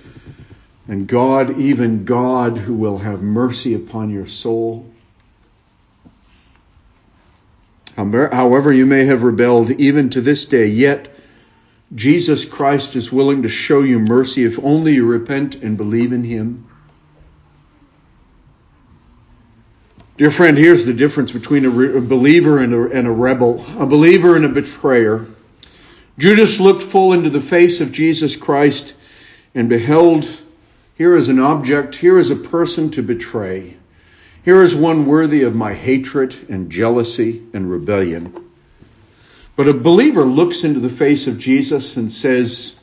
and 0.88 1.06
God, 1.06 1.58
even 1.58 2.04
God, 2.04 2.58
who 2.58 2.74
will 2.74 2.98
have 2.98 3.22
mercy 3.22 3.74
upon 3.74 4.10
your 4.10 4.26
soul. 4.26 4.90
However, 7.96 8.72
you 8.72 8.86
may 8.86 9.04
have 9.04 9.22
rebelled 9.22 9.70
even 9.72 10.10
to 10.10 10.20
this 10.20 10.44
day, 10.44 10.66
yet 10.66 11.13
Jesus 11.94 12.44
Christ 12.44 12.96
is 12.96 13.12
willing 13.12 13.42
to 13.42 13.48
show 13.48 13.80
you 13.80 14.00
mercy 14.00 14.44
if 14.44 14.58
only 14.62 14.94
you 14.94 15.06
repent 15.06 15.56
and 15.56 15.76
believe 15.76 16.12
in 16.12 16.24
Him. 16.24 16.66
Dear 20.16 20.30
friend, 20.30 20.56
here's 20.56 20.84
the 20.84 20.92
difference 20.92 21.32
between 21.32 21.64
a, 21.64 21.70
re- 21.70 21.96
a 21.96 22.00
believer 22.00 22.58
and 22.58 22.72
a, 22.72 22.90
and 22.90 23.06
a 23.06 23.10
rebel, 23.10 23.64
a 23.78 23.86
believer 23.86 24.36
and 24.36 24.44
a 24.44 24.48
betrayer. 24.48 25.26
Judas 26.18 26.60
looked 26.60 26.82
full 26.82 27.12
into 27.12 27.30
the 27.30 27.40
face 27.40 27.80
of 27.80 27.90
Jesus 27.90 28.36
Christ 28.36 28.94
and 29.54 29.68
beheld 29.68 30.28
here 30.96 31.16
is 31.16 31.28
an 31.28 31.40
object, 31.40 31.96
here 31.96 32.18
is 32.18 32.30
a 32.30 32.36
person 32.36 32.90
to 32.92 33.02
betray. 33.02 33.76
Here 34.44 34.62
is 34.62 34.76
one 34.76 35.06
worthy 35.06 35.42
of 35.42 35.54
my 35.54 35.74
hatred 35.74 36.36
and 36.48 36.70
jealousy 36.70 37.42
and 37.52 37.68
rebellion. 37.68 38.43
But 39.56 39.68
a 39.68 39.74
believer 39.74 40.24
looks 40.24 40.64
into 40.64 40.80
the 40.80 40.90
face 40.90 41.26
of 41.26 41.38
Jesus 41.38 41.96
and 41.96 42.10
says, 42.10 42.74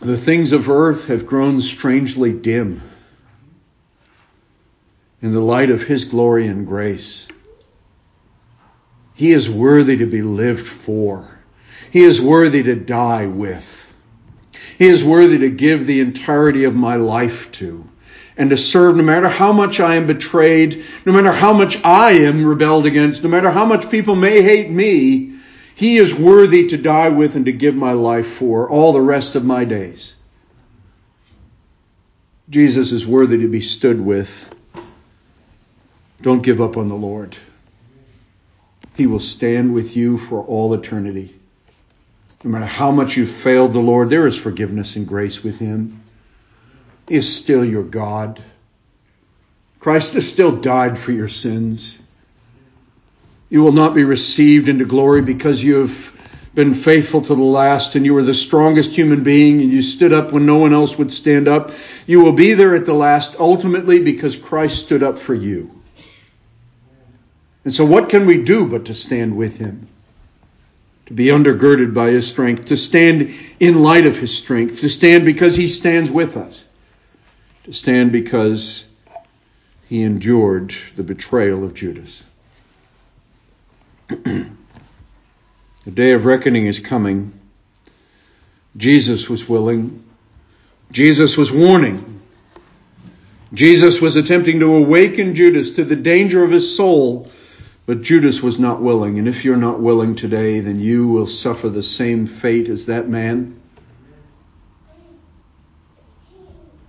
The 0.00 0.18
things 0.18 0.52
of 0.52 0.68
earth 0.68 1.06
have 1.06 1.26
grown 1.26 1.60
strangely 1.60 2.32
dim 2.32 2.82
in 5.22 5.32
the 5.32 5.40
light 5.40 5.70
of 5.70 5.82
His 5.82 6.04
glory 6.04 6.48
and 6.48 6.66
grace. 6.66 7.28
He 9.14 9.32
is 9.32 9.48
worthy 9.48 9.98
to 9.98 10.06
be 10.06 10.22
lived 10.22 10.66
for. 10.66 11.38
He 11.92 12.02
is 12.02 12.20
worthy 12.20 12.64
to 12.64 12.74
die 12.74 13.26
with. 13.26 13.64
He 14.78 14.86
is 14.86 15.04
worthy 15.04 15.38
to 15.38 15.50
give 15.50 15.86
the 15.86 16.00
entirety 16.00 16.64
of 16.64 16.74
my 16.74 16.96
life 16.96 17.52
to 17.52 17.88
and 18.36 18.50
to 18.50 18.56
serve 18.56 18.96
no 18.96 19.02
matter 19.02 19.28
how 19.28 19.52
much 19.52 19.80
I 19.80 19.96
am 19.96 20.06
betrayed, 20.06 20.84
no 21.06 21.12
matter 21.12 21.32
how 21.32 21.52
much 21.52 21.82
I 21.84 22.12
am 22.12 22.44
rebelled 22.44 22.86
against, 22.86 23.22
no 23.22 23.28
matter 23.28 23.50
how 23.50 23.64
much 23.64 23.90
people 23.90 24.16
may 24.16 24.42
hate 24.42 24.70
me. 24.70 25.34
He 25.76 25.98
is 25.98 26.14
worthy 26.14 26.68
to 26.68 26.76
die 26.76 27.08
with 27.08 27.36
and 27.36 27.46
to 27.46 27.52
give 27.52 27.74
my 27.74 27.92
life 27.92 28.26
for 28.26 28.68
all 28.70 28.92
the 28.92 29.00
rest 29.00 29.34
of 29.34 29.44
my 29.44 29.64
days. 29.64 30.14
Jesus 32.50 32.92
is 32.92 33.06
worthy 33.06 33.38
to 33.38 33.48
be 33.48 33.60
stood 33.60 34.00
with. 34.00 34.52
Don't 36.22 36.42
give 36.42 36.60
up 36.60 36.76
on 36.76 36.88
the 36.88 36.94
Lord. 36.94 37.36
He 38.96 39.06
will 39.06 39.20
stand 39.20 39.74
with 39.74 39.96
you 39.96 40.18
for 40.18 40.42
all 40.42 40.72
eternity. 40.74 41.34
No 42.44 42.50
matter 42.50 42.66
how 42.66 42.90
much 42.90 43.16
you've 43.16 43.30
failed 43.30 43.72
the 43.72 43.80
Lord, 43.80 44.10
there 44.10 44.26
is 44.26 44.36
forgiveness 44.36 44.96
and 44.96 45.08
grace 45.08 45.42
with 45.42 45.58
Him. 45.58 46.03
Is 47.08 47.34
still 47.34 47.64
your 47.64 47.82
God. 47.82 48.42
Christ 49.80 50.14
has 50.14 50.30
still 50.30 50.56
died 50.56 50.98
for 50.98 51.12
your 51.12 51.28
sins. 51.28 51.98
You 53.50 53.62
will 53.62 53.72
not 53.72 53.94
be 53.94 54.04
received 54.04 54.68
into 54.68 54.86
glory 54.86 55.20
because 55.20 55.62
you 55.62 55.76
have 55.76 56.12
been 56.54 56.74
faithful 56.74 57.20
to 57.20 57.34
the 57.34 57.42
last 57.42 57.94
and 57.94 58.06
you 58.06 58.14
were 58.14 58.22
the 58.22 58.34
strongest 58.34 58.90
human 58.90 59.22
being 59.22 59.60
and 59.60 59.70
you 59.70 59.82
stood 59.82 60.12
up 60.12 60.32
when 60.32 60.46
no 60.46 60.56
one 60.56 60.72
else 60.72 60.96
would 60.96 61.12
stand 61.12 61.46
up. 61.48 61.72
You 62.06 62.22
will 62.22 62.32
be 62.32 62.54
there 62.54 62.74
at 62.74 62.86
the 62.86 62.94
last 62.94 63.36
ultimately 63.38 64.02
because 64.02 64.36
Christ 64.36 64.84
stood 64.84 65.02
up 65.02 65.18
for 65.18 65.34
you. 65.34 65.70
And 67.64 67.74
so 67.74 67.84
what 67.84 68.08
can 68.08 68.26
we 68.26 68.42
do 68.42 68.66
but 68.66 68.86
to 68.86 68.94
stand 68.94 69.36
with 69.36 69.58
him? 69.58 69.88
to 71.06 71.12
be 71.12 71.26
undergirded 71.26 71.92
by 71.92 72.10
his 72.10 72.26
strength, 72.26 72.66
to 72.66 72.76
stand 72.76 73.34
in 73.60 73.82
light 73.82 74.06
of 74.06 74.16
his 74.16 74.36
strength, 74.36 74.80
to 74.80 74.88
stand 74.88 75.24
because 75.24 75.54
he 75.54 75.68
stands 75.68 76.10
with 76.10 76.36
us, 76.36 76.64
to 77.64 77.72
stand 77.72 78.12
because 78.12 78.84
he 79.88 80.02
endured 80.02 80.74
the 80.96 81.02
betrayal 81.02 81.64
of 81.64 81.74
Judas. 81.74 82.22
the 84.08 84.46
day 85.92 86.12
of 86.12 86.24
reckoning 86.24 86.66
is 86.66 86.78
coming. 86.78 87.38
Jesus 88.76 89.28
was 89.28 89.48
willing. 89.48 90.04
Jesus 90.90 91.36
was 91.36 91.50
warning. 91.50 92.22
Jesus 93.52 94.00
was 94.00 94.16
attempting 94.16 94.60
to 94.60 94.74
awaken 94.74 95.34
Judas 95.34 95.72
to 95.72 95.84
the 95.84 95.96
danger 95.96 96.42
of 96.42 96.50
his 96.50 96.76
soul 96.76 97.30
but 97.86 98.00
Judas 98.00 98.42
was 98.42 98.58
not 98.58 98.80
willing, 98.80 99.18
and 99.18 99.28
if 99.28 99.44
you're 99.44 99.56
not 99.56 99.78
willing 99.78 100.14
today, 100.14 100.60
then 100.60 100.80
you 100.80 101.06
will 101.06 101.26
suffer 101.26 101.68
the 101.68 101.82
same 101.82 102.26
fate 102.26 102.68
as 102.68 102.86
that 102.86 103.08
man. 103.08 103.60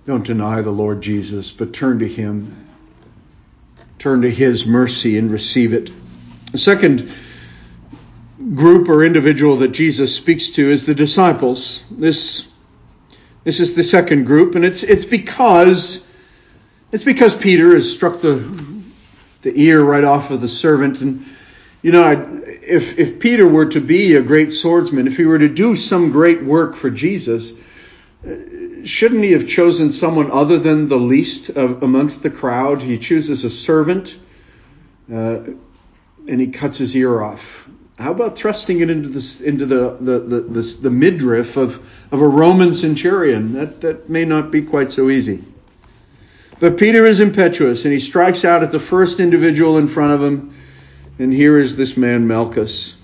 Don't 0.06 0.26
deny 0.26 0.62
the 0.62 0.72
Lord 0.72 1.02
Jesus, 1.02 1.52
but 1.52 1.74
turn 1.74 2.00
to 2.00 2.08
Him. 2.08 2.68
Turn 4.00 4.22
to 4.22 4.30
His 4.30 4.66
mercy 4.66 5.18
and 5.18 5.32
receive 5.32 5.74
it. 5.74 5.90
The 6.52 6.58
second 6.58 7.12
group 8.54 8.90
or 8.90 9.04
individual 9.04 9.58
that 9.58 9.70
Jesus 9.70 10.16
speaks 10.16 10.50
to 10.52 10.70
is 10.70 10.86
the 10.86 10.96
disciples. 10.96 11.84
This, 11.90 12.46
this 13.44 13.60
is 13.60 13.76
the 13.76 13.84
second 13.84 14.26
group, 14.26 14.56
and 14.56 14.64
it's, 14.64 14.84
it's 14.84 15.06
because, 15.06 16.08
it's 16.92 17.04
because 17.04 17.34
Peter 17.34 17.74
has 17.74 17.92
struck 17.92 18.22
the 18.22 18.66
the 19.46 19.62
ear 19.62 19.82
right 19.84 20.04
off 20.04 20.32
of 20.32 20.42
the 20.42 20.50
servant. 20.50 21.02
And, 21.02 21.24
you 21.84 21.92
know, 21.92 22.44
if, 22.48 22.98
if 22.98 23.20
Peter 23.20 23.48
were 23.48 23.68
to 23.68 23.80
be 23.80 24.16
a 24.16 24.22
great 24.22 24.52
swordsman, 24.52 25.08
if 25.08 25.16
he 25.16 25.26
were 25.26 25.38
to 25.38 25.48
do 25.48 25.76
some 25.76 26.12
great 26.12 26.44
work 26.44 26.76
for 26.76 26.90
Jesus, 26.90 27.54
shouldn't 28.86 29.24
he 29.24 29.32
have 29.32 29.48
chosen 29.48 29.92
someone 29.92 30.32
other 30.32 30.58
than 30.58 30.88
the 30.88 30.98
least 30.98 31.50
of, 31.50 31.84
amongst 31.84 32.24
the 32.24 32.30
crowd? 32.30 32.82
He 32.82 32.98
chooses 32.98 33.44
a 33.44 33.50
servant 33.50 34.18
uh, 35.12 35.40
and 36.28 36.42
he 36.42 36.48
cuts 36.48 36.78
his 36.78 36.96
ear 36.96 37.22
off. 37.22 37.68
How 37.98 38.12
about 38.12 38.36
thrusting 38.38 38.82
it 38.82 38.90
into 38.90 39.08
the 39.10 39.42
into 39.46 39.66
the 39.66 39.98
the, 40.02 40.20
the, 40.20 40.42
the, 40.42 40.62
the 40.82 40.90
midriff 40.90 41.56
of, 41.56 41.82
of 42.12 42.22
a 42.22 42.28
Roman 42.28 42.74
centurion? 42.74 43.54
That 43.54 43.82
that 43.82 44.10
may 44.10 44.26
not 44.26 44.52
be 44.52 44.64
quite 44.64 44.92
so 44.92 45.10
easy. 45.10 45.44
But 46.60 46.78
Peter 46.78 47.06
is 47.06 47.20
impetuous 47.20 47.86
and 47.86 47.94
he 47.94 48.00
strikes 48.00 48.44
out 48.46 48.64
at 48.64 48.72
the 48.72 48.80
first 48.80 49.20
individual 49.20 49.78
in 49.78 49.88
front 49.88 50.14
of 50.14 50.24
him. 50.24 50.54
And 51.20 51.32
here 51.32 51.58
is 51.58 51.78
this 51.78 51.96
man, 51.96 52.28
Malchus. 52.28 52.95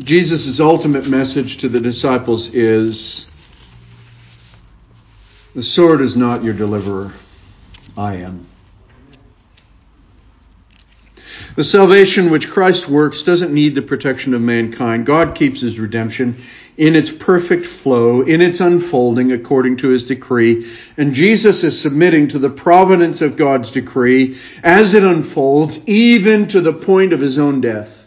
Jesus' 0.00 0.60
ultimate 0.60 1.08
message 1.08 1.56
to 1.58 1.68
the 1.68 1.80
disciples 1.80 2.54
is 2.54 3.28
the 5.54 5.62
sword 5.62 6.00
is 6.00 6.16
not 6.16 6.44
your 6.44 6.54
deliverer, 6.54 7.12
I 7.96 8.16
am. 8.16 8.46
The 11.56 11.64
salvation 11.64 12.30
which 12.30 12.48
Christ 12.48 12.88
works 12.88 13.22
doesn't 13.22 13.52
need 13.52 13.74
the 13.74 13.82
protection 13.82 14.34
of 14.34 14.40
mankind. 14.40 15.04
God 15.04 15.34
keeps 15.34 15.60
his 15.60 15.80
redemption 15.80 16.36
in 16.76 16.94
its 16.94 17.10
perfect 17.10 17.66
flow, 17.66 18.22
in 18.22 18.40
its 18.40 18.60
unfolding 18.60 19.32
according 19.32 19.78
to 19.78 19.88
his 19.88 20.04
decree. 20.04 20.70
And 20.96 21.12
Jesus 21.12 21.64
is 21.64 21.80
submitting 21.80 22.28
to 22.28 22.38
the 22.38 22.50
providence 22.50 23.20
of 23.20 23.36
God's 23.36 23.72
decree 23.72 24.38
as 24.62 24.94
it 24.94 25.02
unfolds, 25.02 25.80
even 25.86 26.46
to 26.48 26.60
the 26.60 26.72
point 26.72 27.12
of 27.12 27.18
his 27.18 27.36
own 27.36 27.60
death. 27.60 27.97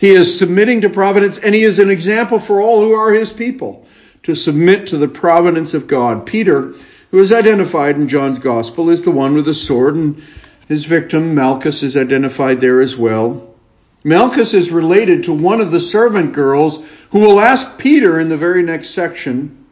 He 0.00 0.10
is 0.10 0.38
submitting 0.38 0.82
to 0.82 0.90
providence 0.90 1.38
and 1.38 1.54
he 1.54 1.62
is 1.62 1.78
an 1.78 1.90
example 1.90 2.38
for 2.38 2.60
all 2.60 2.80
who 2.82 2.92
are 2.92 3.12
his 3.12 3.32
people 3.32 3.86
to 4.24 4.34
submit 4.34 4.88
to 4.88 4.98
the 4.98 5.08
providence 5.08 5.74
of 5.74 5.86
God. 5.86 6.26
Peter, 6.26 6.74
who 7.10 7.18
is 7.18 7.32
identified 7.32 7.96
in 7.96 8.08
John's 8.08 8.38
gospel, 8.38 8.90
is 8.90 9.02
the 9.02 9.10
one 9.10 9.34
with 9.34 9.46
the 9.46 9.54
sword 9.54 9.94
and 9.94 10.22
his 10.68 10.84
victim, 10.84 11.34
Malchus, 11.34 11.82
is 11.82 11.96
identified 11.96 12.60
there 12.60 12.80
as 12.80 12.96
well. 12.96 13.54
Malchus 14.02 14.54
is 14.54 14.70
related 14.70 15.24
to 15.24 15.32
one 15.32 15.60
of 15.60 15.70
the 15.70 15.80
servant 15.80 16.32
girls 16.32 16.84
who 17.10 17.20
will 17.20 17.40
ask 17.40 17.78
Peter 17.78 18.20
in 18.20 18.28
the 18.28 18.36
very 18.36 18.62
next 18.62 18.90
section, 18.90 19.64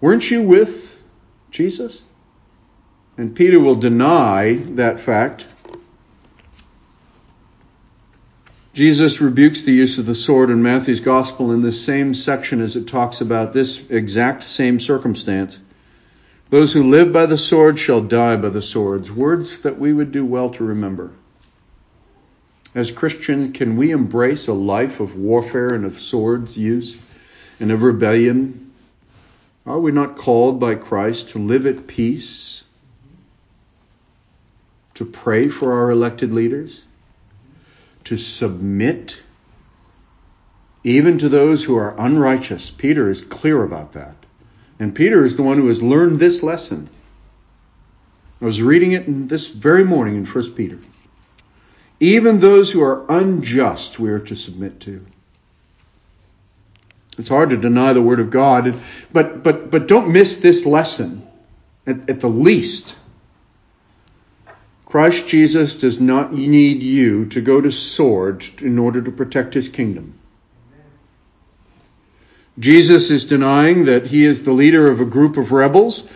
Weren't 0.00 0.30
you 0.30 0.42
with 0.42 0.98
Jesus? 1.50 2.00
And 3.18 3.34
Peter 3.36 3.60
will 3.60 3.74
deny 3.74 4.54
that 4.70 5.00
fact. 5.00 5.44
Jesus 8.72 9.20
rebukes 9.20 9.62
the 9.62 9.72
use 9.72 9.98
of 9.98 10.06
the 10.06 10.14
sword 10.14 10.48
in 10.48 10.62
Matthew's 10.62 11.00
gospel 11.00 11.50
in 11.50 11.60
the 11.60 11.72
same 11.72 12.14
section 12.14 12.60
as 12.60 12.76
it 12.76 12.86
talks 12.86 13.20
about 13.20 13.52
this 13.52 13.80
exact 13.90 14.44
same 14.44 14.78
circumstance. 14.78 15.58
Those 16.50 16.72
who 16.72 16.84
live 16.84 17.12
by 17.12 17.26
the 17.26 17.38
sword 17.38 17.80
shall 17.80 18.00
die 18.00 18.36
by 18.36 18.50
the 18.50 18.62
swords. 18.62 19.10
Words 19.10 19.60
that 19.60 19.78
we 19.78 19.92
would 19.92 20.12
do 20.12 20.24
well 20.24 20.50
to 20.50 20.64
remember. 20.64 21.10
As 22.72 22.92
Christians, 22.92 23.56
can 23.56 23.76
we 23.76 23.90
embrace 23.90 24.46
a 24.46 24.52
life 24.52 25.00
of 25.00 25.16
warfare 25.16 25.74
and 25.74 25.84
of 25.84 26.00
swords 26.00 26.56
use 26.56 26.96
and 27.58 27.72
of 27.72 27.82
rebellion? 27.82 28.72
Are 29.66 29.80
we 29.80 29.90
not 29.90 30.16
called 30.16 30.60
by 30.60 30.76
Christ 30.76 31.30
to 31.30 31.38
live 31.38 31.66
at 31.66 31.88
peace? 31.88 32.62
To 34.94 35.04
pray 35.04 35.48
for 35.48 35.72
our 35.72 35.90
elected 35.90 36.32
leaders? 36.32 36.82
To 38.04 38.18
submit 38.18 39.16
even 40.82 41.18
to 41.18 41.28
those 41.28 41.62
who 41.62 41.76
are 41.76 41.94
unrighteous? 41.98 42.70
Peter 42.70 43.10
is 43.10 43.20
clear 43.20 43.62
about 43.62 43.92
that. 43.92 44.16
And 44.78 44.94
Peter 44.94 45.24
is 45.24 45.36
the 45.36 45.42
one 45.42 45.58
who 45.58 45.68
has 45.68 45.82
learned 45.82 46.18
this 46.18 46.42
lesson. 46.42 46.88
I 48.40 48.46
was 48.46 48.62
reading 48.62 48.92
it 48.92 49.28
this 49.28 49.46
very 49.46 49.84
morning 49.84 50.16
in 50.16 50.24
1 50.24 50.52
Peter. 50.52 50.78
Even 52.00 52.40
those 52.40 52.70
who 52.70 52.82
are 52.82 53.04
unjust, 53.10 53.98
we 53.98 54.08
are 54.10 54.20
to 54.20 54.34
submit 54.34 54.80
to. 54.80 55.04
It's 57.18 57.28
hard 57.28 57.50
to 57.50 57.58
deny 57.58 57.92
the 57.92 58.00
word 58.00 58.20
of 58.20 58.30
God, 58.30 58.80
but 59.12 59.42
but 59.42 59.70
but 59.70 59.86
don't 59.86 60.10
miss 60.10 60.36
this 60.36 60.64
lesson. 60.64 61.26
At, 61.86 62.08
at 62.08 62.20
the 62.20 62.28
least, 62.28 62.94
Christ 64.90 65.28
Jesus 65.28 65.76
does 65.76 66.00
not 66.00 66.32
need 66.32 66.82
you 66.82 67.26
to 67.26 67.40
go 67.40 67.60
to 67.60 67.70
sword 67.70 68.44
in 68.60 68.76
order 68.76 69.00
to 69.00 69.12
protect 69.12 69.54
his 69.54 69.68
kingdom. 69.68 70.18
Jesus 72.58 73.08
is 73.12 73.24
denying 73.24 73.84
that 73.84 74.08
he 74.08 74.26
is 74.26 74.42
the 74.42 74.52
leader 74.52 74.90
of 74.90 75.00
a 75.00 75.04
group 75.04 75.36
of 75.36 75.52
rebels 75.52 76.08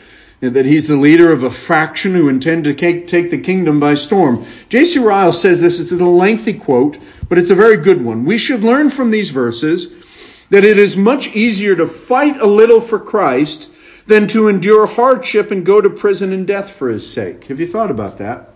and 0.43 0.57
that 0.57 0.67
he's 0.67 0.89
the 0.89 0.97
leader 0.97 1.31
of 1.31 1.45
a 1.45 1.51
faction 1.53 2.15
who 2.15 2.29
intend 2.29 2.65
to 2.65 2.75
take 2.75 3.31
the 3.31 3.41
kingdom 3.41 3.79
by 3.79 3.95
storm. 3.95 4.45
J.C. 4.71 4.99
Ryle 4.99 5.33
says 5.33 5.61
this 5.61 5.79
is 5.79 5.93
a 5.93 6.05
lengthy 6.05 6.55
quote, 6.55 6.99
but 7.29 7.39
it's 7.39 7.51
a 7.51 7.55
very 7.55 7.77
good 7.77 8.05
one. 8.05 8.25
We 8.25 8.39
should 8.39 8.65
learn 8.65 8.91
from 8.91 9.13
these 9.13 9.31
verses 9.31 9.89
that 10.51 10.65
it 10.65 10.79
is 10.79 10.97
much 10.97 11.29
easier 11.29 11.77
to 11.77 11.87
fight 11.87 12.41
a 12.41 12.47
little 12.47 12.81
for 12.81 12.99
Christ 12.99 13.71
than 14.09 14.27
to 14.29 14.49
endure 14.49 14.87
hardship 14.87 15.53
and 15.53 15.65
go 15.65 15.81
to 15.81 15.89
prison 15.89 16.33
and 16.33 16.45
death 16.45 16.73
for 16.73 16.89
his 16.89 17.09
sake. 17.09 17.45
Have 17.45 17.61
you 17.61 17.69
thought 17.69 17.93
about 17.93 18.19
that? 18.19 18.54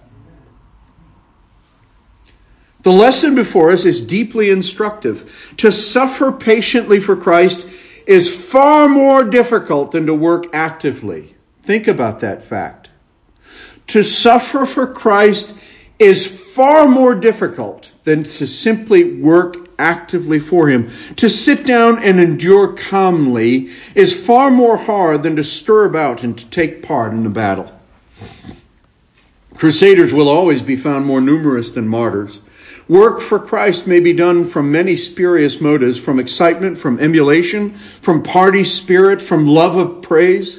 The 2.83 2.93
lesson 2.93 3.35
before 3.35 3.71
us 3.71 3.85
is 3.85 4.01
deeply 4.01 4.51
instructive. 4.51 5.53
To 5.59 5.73
suffer 5.73 6.31
patiently 6.31 7.01
for 7.01 7.17
Christ 7.17 7.67
is 8.07 8.35
far 8.35 8.89
more 8.89 9.25
difficult 9.25 9.91
than 9.91 10.07
to 10.07 10.15
work 10.15 10.55
actively. 10.55 11.35
Think 11.63 11.89
about 11.89 12.21
that 12.21 12.45
fact. 12.45 12.89
To 13.89 14.03
suffer 14.03 14.65
for 14.65 14.87
Christ 14.87 15.55
is 15.99 16.27
far 16.27 16.87
more 16.87 17.15
difficult 17.15 17.91
than 18.05 18.25
to 18.25 18.47
simply 18.47 19.21
work 19.21 19.57
actively 19.79 20.39
for 20.39 20.69
Him. 20.69 20.91
To 21.17 21.29
sit 21.29 21.67
down 21.67 22.03
and 22.03 22.21
endure 22.21 22.75
calmly 22.75 23.71
is 23.95 24.25
far 24.25 24.51
more 24.51 24.77
hard 24.77 25.23
than 25.23 25.37
to 25.37 25.45
stir 25.45 25.85
about 25.85 26.23
and 26.23 26.39
to 26.39 26.47
take 26.47 26.83
part 26.83 27.13
in 27.13 27.25
the 27.25 27.31
battle. 27.31 27.73
Crusaders 29.57 30.13
will 30.13 30.29
always 30.29 30.63
be 30.63 30.77
found 30.77 31.05
more 31.05 31.21
numerous 31.21 31.71
than 31.71 31.89
martyrs. 31.89 32.41
Work 32.89 33.21
for 33.21 33.39
Christ 33.39 33.87
may 33.87 34.01
be 34.01 34.15
done 34.15 34.47
from 34.47 34.73
many 34.73 34.97
spurious 34.97 35.61
motives, 35.61 35.99
from 35.99 36.19
excitement, 36.19 36.79
from 36.79 36.99
emulation, 37.01 37.75
from 37.75 38.23
party 38.23 38.65
spirit, 38.65 39.21
from 39.21 39.47
love 39.47 39.77
of 39.77 40.03
praise. 40.03 40.59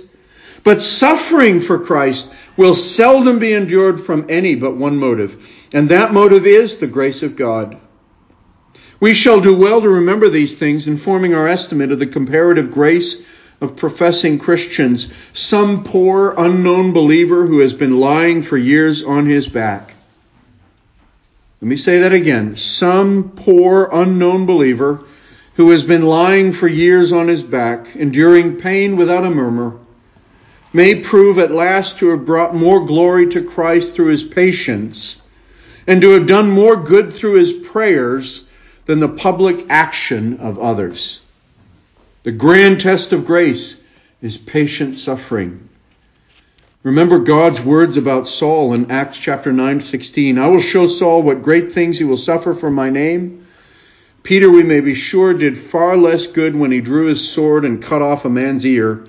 But 0.64 0.84
suffering 0.84 1.60
for 1.60 1.80
Christ 1.80 2.32
will 2.56 2.76
seldom 2.76 3.40
be 3.40 3.54
endured 3.54 4.00
from 4.00 4.28
any 4.30 4.54
but 4.54 4.76
one 4.76 4.98
motive, 4.98 5.48
and 5.74 5.90
that 5.90 6.14
motive 6.14 6.46
is 6.46 6.78
the 6.78 6.88
grace 6.88 7.24
of 7.24 7.36
God. 7.36 7.78
We 9.00 9.14
shall 9.14 9.40
do 9.40 9.56
well 9.56 9.82
to 9.82 9.90
remember 9.90 10.30
these 10.30 10.56
things 10.56 10.88
in 10.88 10.98
forming 10.98 11.34
our 11.34 11.48
estimate 11.48 11.92
of 11.92 12.00
the 12.00 12.06
comparative 12.06 12.72
grace 12.72 13.18
of 13.62 13.78
professing 13.78 14.38
Christians. 14.38 15.12
Some 15.34 15.84
poor, 15.84 16.36
unknown 16.38 16.92
believer 16.92 17.48
who 17.48 17.60
has 17.60 17.74
been 17.74 18.00
lying 18.00 18.44
for 18.44 18.58
years 18.58 19.02
on 19.02 19.26
his 19.26 19.48
back. 19.48 19.96
Let 21.62 21.68
me 21.68 21.76
say 21.76 22.00
that 22.00 22.14
again. 22.14 22.56
Some 22.56 23.32
poor, 23.36 23.90
unknown 23.92 24.46
believer 24.46 25.04
who 25.56 25.72
has 25.72 25.84
been 25.84 26.04
lying 26.04 26.54
for 26.54 26.68
years 26.68 27.12
on 27.12 27.28
his 27.28 27.44
back, 27.44 27.96
enduring 27.98 28.56
pain 28.56 28.96
without 28.96 29.26
a 29.26 29.30
murmur, 29.30 29.78
may 30.72 30.96
prove 30.96 31.38
at 31.38 31.52
last 31.52 31.98
to 31.98 32.10
have 32.10 32.26
brought 32.26 32.56
more 32.56 32.86
glory 32.86 33.28
to 33.32 33.44
Christ 33.44 33.94
through 33.94 34.08
his 34.08 34.24
patience 34.24 35.22
and 35.86 36.02
to 36.02 36.12
have 36.12 36.28
done 36.28 36.50
more 36.50 36.76
good 36.76 37.12
through 37.12 37.34
his 37.34 37.52
prayers 37.52 38.46
than 38.86 39.00
the 39.00 39.10
public 39.10 39.66
action 39.70 40.38
of 40.40 40.60
others. 40.60 41.20
The 42.24 42.32
grand 42.32 42.80
test 42.80 43.12
of 43.12 43.26
grace 43.26 43.82
is 44.22 44.38
patient 44.38 44.98
suffering. 44.98 45.69
Remember 46.82 47.20
God's 47.20 47.60
words 47.60 47.98
about 47.98 48.30
Saul 48.30 48.74
in 48.74 48.90
Acts 48.90 49.18
chapter 49.18 49.52
9, 49.52 49.82
16. 49.82 50.38
I 50.38 50.48
will 50.48 50.62
show 50.62 50.88
Saul 50.88 51.22
what 51.24 51.44
great 51.44 51.74
things 51.74 51.98
he 51.98 52.06
will 52.06 52.16
suffer 52.16 52.54
for 52.54 52.72
my 52.72 52.90
name. 52.90 53.46
Peter, 54.24 54.50
we 54.50 54.64
may 54.64 54.80
be 54.80 54.96
sure, 54.96 55.34
did 55.34 55.58
far 55.58 55.98
less 55.98 56.26
good 56.26 56.56
when 56.56 56.72
he 56.72 56.80
drew 56.80 57.08
his 57.08 57.30
sword 57.30 57.66
and 57.66 57.84
cut 57.84 58.02
off 58.02 58.24
a 58.24 58.30
man's 58.30 58.66
ear 58.66 59.06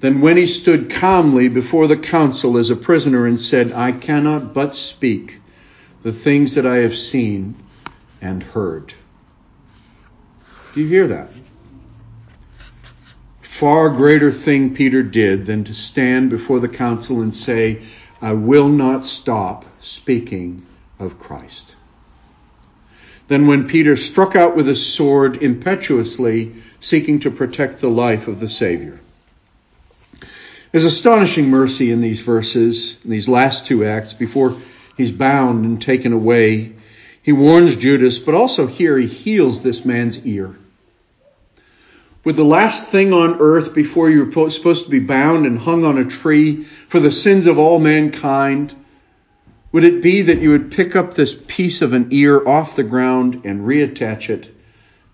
than 0.00 0.22
when 0.22 0.38
he 0.38 0.46
stood 0.46 0.88
calmly 0.88 1.48
before 1.48 1.86
the 1.86 1.98
council 1.98 2.56
as 2.56 2.70
a 2.70 2.76
prisoner 2.76 3.26
and 3.26 3.38
said, 3.38 3.72
I 3.72 3.92
cannot 3.92 4.54
but 4.54 4.74
speak 4.74 5.38
the 6.02 6.12
things 6.12 6.54
that 6.54 6.64
I 6.64 6.78
have 6.78 6.96
seen 6.96 7.54
and 8.22 8.42
heard. 8.42 8.94
Do 10.74 10.80
you 10.80 10.88
hear 10.88 11.08
that? 11.08 11.28
Far 13.62 13.90
greater 13.90 14.32
thing 14.32 14.74
Peter 14.74 15.04
did 15.04 15.46
than 15.46 15.62
to 15.62 15.72
stand 15.72 16.30
before 16.30 16.58
the 16.58 16.68
council 16.68 17.20
and 17.20 17.32
say, 17.32 17.80
I 18.20 18.32
will 18.32 18.68
not 18.68 19.06
stop 19.06 19.64
speaking 19.80 20.66
of 20.98 21.20
Christ. 21.20 21.76
Then 23.28 23.46
when 23.46 23.68
Peter 23.68 23.96
struck 23.96 24.34
out 24.34 24.56
with 24.56 24.66
his 24.66 24.84
sword 24.84 25.44
impetuously, 25.44 26.54
seeking 26.80 27.20
to 27.20 27.30
protect 27.30 27.80
the 27.80 27.88
life 27.88 28.26
of 28.26 28.40
the 28.40 28.48
Savior. 28.48 28.98
There's 30.72 30.84
astonishing 30.84 31.48
mercy 31.48 31.92
in 31.92 32.00
these 32.00 32.18
verses, 32.18 32.98
in 33.04 33.10
these 33.12 33.28
last 33.28 33.66
two 33.66 33.84
acts, 33.84 34.12
before 34.12 34.56
he's 34.96 35.12
bound 35.12 35.64
and 35.64 35.80
taken 35.80 36.12
away. 36.12 36.72
He 37.22 37.30
warns 37.30 37.76
Judas, 37.76 38.18
but 38.18 38.34
also 38.34 38.66
here 38.66 38.98
he 38.98 39.06
heals 39.06 39.62
this 39.62 39.84
man's 39.84 40.26
ear. 40.26 40.56
Would 42.24 42.36
the 42.36 42.44
last 42.44 42.88
thing 42.88 43.12
on 43.12 43.40
earth 43.40 43.74
before 43.74 44.08
you 44.08 44.24
were 44.24 44.50
supposed 44.50 44.84
to 44.84 44.90
be 44.90 45.00
bound 45.00 45.44
and 45.44 45.58
hung 45.58 45.84
on 45.84 45.98
a 45.98 46.04
tree 46.04 46.64
for 46.88 47.00
the 47.00 47.10
sins 47.10 47.46
of 47.46 47.58
all 47.58 47.80
mankind, 47.80 48.74
would 49.72 49.84
it 49.84 50.02
be 50.02 50.22
that 50.22 50.40
you 50.40 50.50
would 50.50 50.70
pick 50.70 50.94
up 50.94 51.14
this 51.14 51.34
piece 51.34 51.82
of 51.82 51.94
an 51.94 52.08
ear 52.10 52.46
off 52.46 52.76
the 52.76 52.84
ground 52.84 53.42
and 53.44 53.62
reattach 53.62 54.28
it 54.28 54.54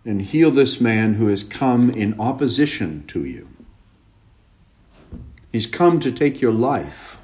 and 0.04 0.20
heal 0.20 0.50
this 0.50 0.80
man 0.80 1.14
who 1.14 1.28
has 1.28 1.44
come 1.44 1.90
in 1.90 2.20
opposition 2.20 3.04
to 3.08 3.24
you? 3.24 3.48
He's 5.50 5.66
come 5.66 6.00
to 6.00 6.12
take 6.12 6.42
your 6.42 6.52
life. 6.52 7.16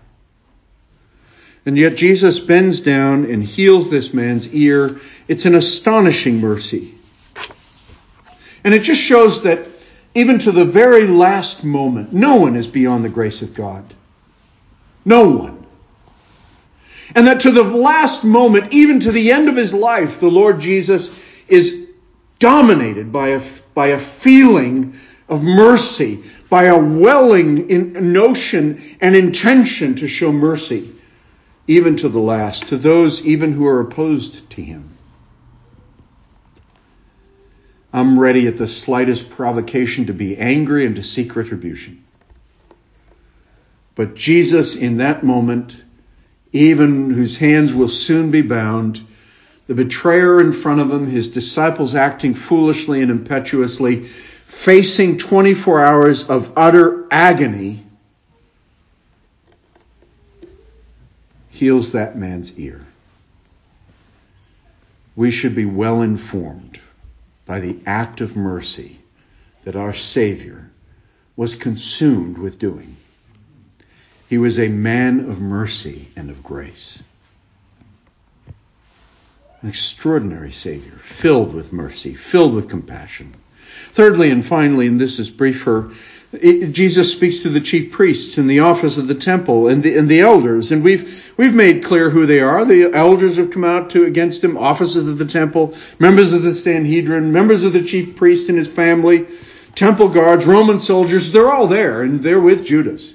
And 1.66 1.76
yet 1.76 1.96
Jesus 1.96 2.38
bends 2.38 2.80
down 2.80 3.26
and 3.26 3.42
heals 3.42 3.90
this 3.90 4.14
man's 4.14 4.52
ear. 4.54 4.98
It's 5.28 5.44
an 5.44 5.54
astonishing 5.54 6.40
mercy. 6.40 6.94
And 8.62 8.72
it 8.72 8.80
just 8.80 9.00
shows 9.00 9.42
that 9.42 9.73
even 10.14 10.38
to 10.40 10.52
the 10.52 10.64
very 10.64 11.06
last 11.06 11.64
moment, 11.64 12.12
no 12.12 12.36
one 12.36 12.56
is 12.56 12.66
beyond 12.66 13.04
the 13.04 13.08
grace 13.08 13.42
of 13.42 13.54
God. 13.54 13.94
No 15.04 15.28
one. 15.28 15.66
And 17.14 17.26
that 17.26 17.40
to 17.42 17.50
the 17.50 17.64
last 17.64 18.24
moment, 18.24 18.72
even 18.72 19.00
to 19.00 19.12
the 19.12 19.32
end 19.32 19.48
of 19.48 19.56
his 19.56 19.74
life, 19.74 20.20
the 20.20 20.30
Lord 20.30 20.60
Jesus 20.60 21.10
is 21.48 21.88
dominated 22.38 23.12
by 23.12 23.30
a, 23.30 23.42
by 23.74 23.88
a 23.88 23.98
feeling 23.98 24.98
of 25.28 25.42
mercy, 25.42 26.22
by 26.48 26.64
a 26.64 26.78
welling 26.78 27.68
in 27.70 28.12
notion 28.12 28.96
and 29.00 29.16
intention 29.16 29.96
to 29.96 30.08
show 30.08 30.32
mercy, 30.32 30.94
even 31.66 31.96
to 31.96 32.08
the 32.08 32.20
last, 32.20 32.68
to 32.68 32.76
those 32.76 33.24
even 33.26 33.52
who 33.52 33.66
are 33.66 33.80
opposed 33.80 34.48
to 34.50 34.62
him. 34.62 34.93
I'm 37.94 38.18
ready 38.18 38.48
at 38.48 38.56
the 38.56 38.66
slightest 38.66 39.30
provocation 39.30 40.06
to 40.06 40.12
be 40.12 40.36
angry 40.36 40.84
and 40.84 40.96
to 40.96 41.02
seek 41.04 41.36
retribution. 41.36 42.04
But 43.94 44.16
Jesus, 44.16 44.74
in 44.74 44.96
that 44.96 45.22
moment, 45.22 45.76
even 46.52 47.10
whose 47.10 47.36
hands 47.36 47.72
will 47.72 47.88
soon 47.88 48.32
be 48.32 48.42
bound, 48.42 49.00
the 49.68 49.76
betrayer 49.76 50.40
in 50.40 50.52
front 50.52 50.80
of 50.80 50.90
him, 50.90 51.06
his 51.08 51.28
disciples 51.28 51.94
acting 51.94 52.34
foolishly 52.34 53.00
and 53.00 53.12
impetuously, 53.12 54.08
facing 54.48 55.16
24 55.16 55.84
hours 55.84 56.24
of 56.24 56.52
utter 56.56 57.06
agony, 57.12 57.86
heals 61.50 61.92
that 61.92 62.18
man's 62.18 62.58
ear. 62.58 62.84
We 65.14 65.30
should 65.30 65.54
be 65.54 65.64
well 65.64 66.02
informed 66.02 66.80
by 67.46 67.60
the 67.60 67.78
act 67.86 68.20
of 68.20 68.36
mercy 68.36 69.00
that 69.64 69.76
our 69.76 69.94
Savior 69.94 70.70
was 71.36 71.54
consumed 71.54 72.38
with 72.38 72.58
doing. 72.58 72.96
He 74.28 74.38
was 74.38 74.58
a 74.58 74.68
man 74.68 75.30
of 75.30 75.40
mercy 75.40 76.08
and 76.16 76.30
of 76.30 76.42
grace. 76.42 77.02
An 79.62 79.68
extraordinary 79.68 80.52
Savior, 80.52 80.98
filled 80.98 81.54
with 81.54 81.72
mercy, 81.72 82.14
filled 82.14 82.54
with 82.54 82.68
compassion. 82.68 83.34
Thirdly 83.92 84.30
and 84.30 84.44
finally, 84.44 84.86
and 84.86 85.00
this 85.00 85.18
is 85.18 85.30
briefer, 85.30 85.92
it, 86.40 86.72
Jesus 86.72 87.10
speaks 87.10 87.40
to 87.40 87.48
the 87.48 87.60
chief 87.60 87.92
priests 87.92 88.38
in 88.38 88.46
the 88.46 88.60
office 88.60 88.96
of 88.96 89.08
the 89.08 89.14
temple 89.14 89.68
and 89.68 89.82
the, 89.82 89.96
and 89.96 90.08
the 90.08 90.20
elders, 90.20 90.72
and 90.72 90.82
we've 90.82 91.24
we've 91.36 91.54
made 91.54 91.84
clear 91.84 92.10
who 92.10 92.26
they 92.26 92.40
are. 92.40 92.64
The 92.64 92.92
elders 92.92 93.36
have 93.36 93.50
come 93.50 93.64
out 93.64 93.90
to 93.90 94.04
against 94.04 94.42
him, 94.42 94.56
officers 94.56 95.06
of 95.06 95.18
the 95.18 95.26
temple, 95.26 95.74
members 95.98 96.32
of 96.32 96.42
the 96.42 96.54
Sanhedrin, 96.54 97.32
members 97.32 97.64
of 97.64 97.72
the 97.72 97.84
chief 97.84 98.16
priest 98.16 98.48
and 98.48 98.58
his 98.58 98.68
family, 98.68 99.26
temple 99.74 100.08
guards, 100.08 100.46
Roman 100.46 100.80
soldiers. 100.80 101.32
They're 101.32 101.50
all 101.50 101.66
there, 101.66 102.02
and 102.02 102.22
they're 102.22 102.40
with 102.40 102.64
Judas. 102.64 103.14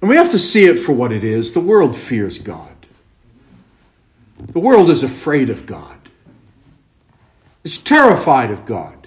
And 0.00 0.08
we 0.08 0.16
have 0.16 0.30
to 0.30 0.38
see 0.38 0.64
it 0.64 0.78
for 0.78 0.92
what 0.92 1.12
it 1.12 1.24
is. 1.24 1.52
The 1.52 1.60
world 1.60 1.96
fears 1.96 2.38
God. 2.38 2.74
The 4.38 4.60
world 4.60 4.90
is 4.90 5.02
afraid 5.02 5.50
of 5.50 5.66
God. 5.66 5.96
It's 7.64 7.78
terrified 7.78 8.50
of 8.50 8.64
God. 8.64 8.97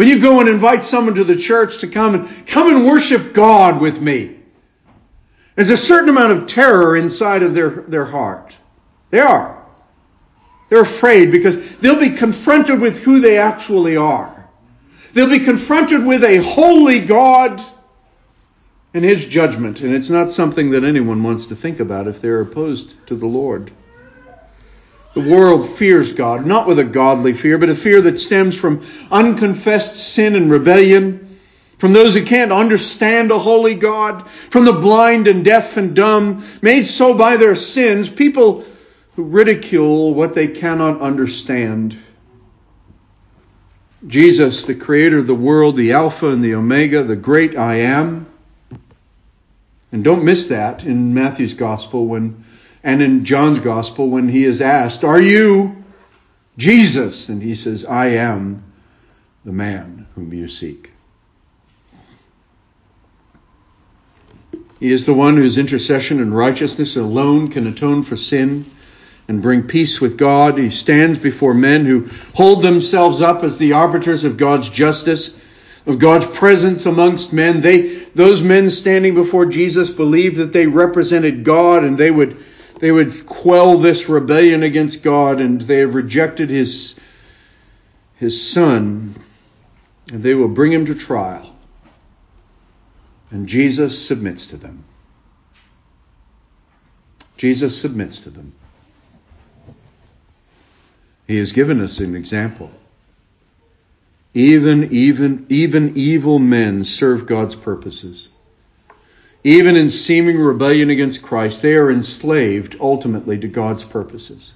When 0.00 0.08
you 0.08 0.18
go 0.18 0.40
and 0.40 0.48
invite 0.48 0.82
someone 0.82 1.16
to 1.16 1.24
the 1.24 1.36
church 1.36 1.80
to 1.80 1.86
come 1.86 2.14
and 2.14 2.46
come 2.46 2.74
and 2.74 2.86
worship 2.86 3.34
God 3.34 3.82
with 3.82 4.00
me, 4.00 4.34
there's 5.54 5.68
a 5.68 5.76
certain 5.76 6.08
amount 6.08 6.32
of 6.32 6.46
terror 6.46 6.96
inside 6.96 7.42
of 7.42 7.52
their, 7.52 7.68
their 7.68 8.06
heart. 8.06 8.56
They 9.10 9.20
are. 9.20 9.62
They're 10.70 10.80
afraid 10.80 11.30
because 11.30 11.76
they'll 11.76 12.00
be 12.00 12.16
confronted 12.16 12.80
with 12.80 12.96
who 12.96 13.20
they 13.20 13.36
actually 13.36 13.98
are. 13.98 14.48
They'll 15.12 15.28
be 15.28 15.40
confronted 15.40 16.02
with 16.02 16.24
a 16.24 16.38
holy 16.38 17.00
God 17.00 17.62
and 18.94 19.04
His 19.04 19.26
judgment. 19.26 19.82
And 19.82 19.94
it's 19.94 20.08
not 20.08 20.30
something 20.30 20.70
that 20.70 20.82
anyone 20.82 21.22
wants 21.22 21.44
to 21.48 21.54
think 21.54 21.78
about 21.78 22.08
if 22.08 22.22
they're 22.22 22.40
opposed 22.40 22.94
to 23.08 23.16
the 23.16 23.26
Lord. 23.26 23.70
The 25.14 25.20
world 25.20 25.76
fears 25.76 26.12
God, 26.12 26.46
not 26.46 26.68
with 26.68 26.78
a 26.78 26.84
godly 26.84 27.32
fear, 27.32 27.58
but 27.58 27.68
a 27.68 27.74
fear 27.74 28.00
that 28.02 28.20
stems 28.20 28.56
from 28.56 28.86
unconfessed 29.10 29.96
sin 29.96 30.36
and 30.36 30.50
rebellion, 30.50 31.38
from 31.78 31.92
those 31.92 32.14
who 32.14 32.24
can't 32.24 32.52
understand 32.52 33.32
a 33.32 33.38
holy 33.38 33.74
God, 33.74 34.28
from 34.28 34.64
the 34.64 34.72
blind 34.72 35.26
and 35.26 35.44
deaf 35.44 35.76
and 35.76 35.96
dumb, 35.96 36.44
made 36.62 36.86
so 36.86 37.14
by 37.14 37.36
their 37.38 37.56
sins, 37.56 38.08
people 38.08 38.64
who 39.16 39.24
ridicule 39.24 40.14
what 40.14 40.34
they 40.34 40.46
cannot 40.46 41.00
understand. 41.00 41.96
Jesus, 44.06 44.64
the 44.64 44.74
creator 44.74 45.18
of 45.18 45.26
the 45.26 45.34
world, 45.34 45.76
the 45.76 45.92
Alpha 45.92 46.28
and 46.28 46.44
the 46.44 46.54
Omega, 46.54 47.02
the 47.02 47.16
great 47.16 47.56
I 47.56 47.78
am. 47.78 48.26
And 49.92 50.04
don't 50.04 50.24
miss 50.24 50.48
that 50.48 50.84
in 50.84 51.14
Matthew's 51.14 51.54
gospel 51.54 52.06
when 52.06 52.44
and 52.82 53.02
in 53.02 53.24
John's 53.24 53.58
gospel, 53.58 54.08
when 54.08 54.28
he 54.28 54.44
is 54.44 54.62
asked, 54.62 55.04
Are 55.04 55.20
you 55.20 55.84
Jesus? 56.56 57.28
And 57.28 57.42
he 57.42 57.54
says, 57.54 57.84
I 57.84 58.06
am 58.08 58.64
the 59.44 59.52
man 59.52 60.06
whom 60.14 60.32
you 60.32 60.48
seek. 60.48 60.92
He 64.78 64.92
is 64.92 65.04
the 65.04 65.14
one 65.14 65.36
whose 65.36 65.58
intercession 65.58 66.20
and 66.20 66.34
righteousness 66.34 66.96
alone 66.96 67.50
can 67.50 67.66
atone 67.66 68.02
for 68.02 68.16
sin 68.16 68.70
and 69.28 69.42
bring 69.42 69.64
peace 69.64 70.00
with 70.00 70.16
God. 70.16 70.56
He 70.56 70.70
stands 70.70 71.18
before 71.18 71.52
men 71.52 71.84
who 71.84 72.08
hold 72.34 72.62
themselves 72.62 73.20
up 73.20 73.44
as 73.44 73.58
the 73.58 73.74
arbiters 73.74 74.24
of 74.24 74.38
God's 74.38 74.70
justice, 74.70 75.34
of 75.84 75.98
God's 75.98 76.24
presence 76.24 76.86
amongst 76.86 77.30
men. 77.30 77.60
They, 77.60 78.04
those 78.14 78.40
men 78.40 78.70
standing 78.70 79.14
before 79.14 79.44
Jesus 79.44 79.90
believed 79.90 80.36
that 80.36 80.52
they 80.52 80.66
represented 80.66 81.44
God 81.44 81.84
and 81.84 81.98
they 81.98 82.10
would 82.10 82.42
they 82.80 82.90
would 82.90 83.26
quell 83.26 83.78
this 83.78 84.08
rebellion 84.08 84.62
against 84.62 85.02
God 85.02 85.40
and 85.40 85.60
they 85.60 85.80
have 85.80 85.94
rejected 85.94 86.48
his, 86.48 86.98
his 88.16 88.50
son 88.50 89.14
and 90.10 90.22
they 90.22 90.34
will 90.34 90.48
bring 90.48 90.72
him 90.72 90.86
to 90.86 90.94
trial. 90.94 91.54
And 93.30 93.46
Jesus 93.46 94.06
submits 94.06 94.46
to 94.46 94.56
them. 94.56 94.84
Jesus 97.36 97.78
submits 97.80 98.20
to 98.20 98.30
them. 98.30 98.52
He 101.26 101.38
has 101.38 101.52
given 101.52 101.80
us 101.80 102.00
an 102.00 102.16
example. 102.16 102.70
Even, 104.34 104.92
even, 104.92 105.46
even 105.48 105.96
evil 105.96 106.38
men 106.38 106.82
serve 106.84 107.26
God's 107.26 107.54
purposes. 107.54 108.30
Even 109.42 109.76
in 109.76 109.90
seeming 109.90 110.38
rebellion 110.38 110.90
against 110.90 111.22
Christ, 111.22 111.62
they 111.62 111.74
are 111.74 111.90
enslaved 111.90 112.76
ultimately 112.78 113.38
to 113.38 113.48
God's 113.48 113.84
purposes. 113.84 114.52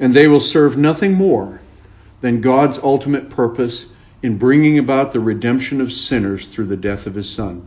And 0.00 0.12
they 0.12 0.26
will 0.26 0.40
serve 0.40 0.76
nothing 0.76 1.14
more 1.14 1.60
than 2.20 2.40
God's 2.40 2.78
ultimate 2.78 3.30
purpose 3.30 3.86
in 4.22 4.38
bringing 4.38 4.78
about 4.78 5.12
the 5.12 5.20
redemption 5.20 5.80
of 5.80 5.92
sinners 5.92 6.48
through 6.48 6.66
the 6.66 6.76
death 6.76 7.06
of 7.06 7.14
his 7.14 7.30
Son. 7.30 7.66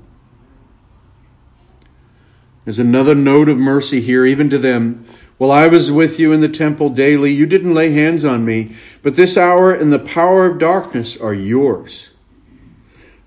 There's 2.66 2.80
another 2.80 3.16
note 3.16 3.50
of 3.50 3.58
mercy 3.58 4.02
here, 4.02 4.26
even 4.26 4.50
to 4.52 4.58
them. 4.58 5.06
While 5.38 5.52
I 5.52 5.68
was 5.68 5.92
with 5.92 6.20
you 6.20 6.32
in 6.32 6.42
the 6.42 6.50
temple 6.50 6.90
daily, 6.90 7.34
you 7.34 7.46
didn't 7.46 7.74
lay 7.74 7.92
hands 7.92 8.24
on 8.24 8.46
me, 8.46 8.76
but 9.02 9.16
this 9.16 9.38
hour 9.38 9.74
and 9.74 9.92
the 9.92 10.00
power 10.00 10.46
of 10.46 10.60
darkness 10.60 11.18
are 11.18 11.34
yours. 11.34 12.10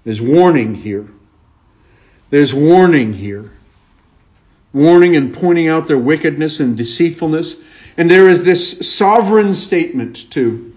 There's 0.04 0.20
warning 0.20 0.74
here. 0.74 1.08
There's 2.30 2.52
warning 2.52 3.12
here. 3.12 3.52
Warning 4.72 5.16
and 5.16 5.32
pointing 5.32 5.68
out 5.68 5.86
their 5.86 5.98
wickedness 5.98 6.60
and 6.60 6.76
deceitfulness. 6.76 7.56
And 7.96 8.10
there 8.10 8.28
is 8.28 8.42
this 8.42 8.94
sovereign 8.94 9.54
statement 9.54 10.30
too. 10.30 10.76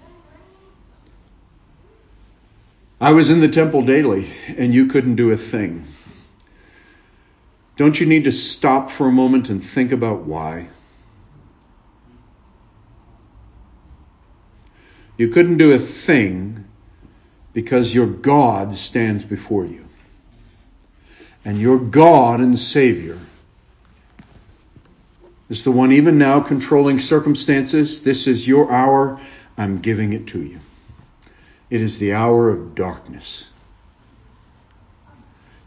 I 3.02 3.14
was 3.14 3.30
in 3.30 3.40
the 3.40 3.48
temple 3.48 3.82
daily, 3.84 4.28
and 4.58 4.74
you 4.74 4.88
couldn't 4.88 5.16
do 5.16 5.32
a 5.32 5.38
thing. 5.38 5.88
Don't 7.78 7.98
you 7.98 8.06
need 8.06 8.26
to 8.26 8.32
stop 8.32 8.92
for 8.92 9.08
a 9.08 9.12
moment 9.12 9.50
and 9.50 9.66
think 9.66 9.94
about 9.94 10.24
why? 10.24 10.68
You 15.18 15.30
couldn't 15.30 15.58
do 15.58 15.72
a 15.72 15.80
thing 15.80 16.66
because 17.54 17.94
your 17.94 18.08
God 18.08 18.76
stands 18.76 19.24
before 19.24 19.66
you. 19.66 19.89
And 21.46 21.60
your 21.60 21.80
God 21.80 22.40
and 22.42 22.60
Savior 22.60 23.18
is 25.50 25.64
the 25.64 25.72
one 25.72 25.92
even 25.92 26.18
now 26.18 26.42
controlling 26.42 27.00
circumstances. 27.00 28.04
This 28.04 28.28
is 28.28 28.48
your 28.48 28.72
hour. 28.72 29.20
I'm 29.58 29.80
giving 29.80 30.14
it 30.14 30.28
to 30.28 30.42
you. 30.42 30.60
It 31.70 31.82
is 31.82 31.98
the 31.98 32.14
hour 32.14 32.50
of 32.50 32.76
darkness. 32.76 33.48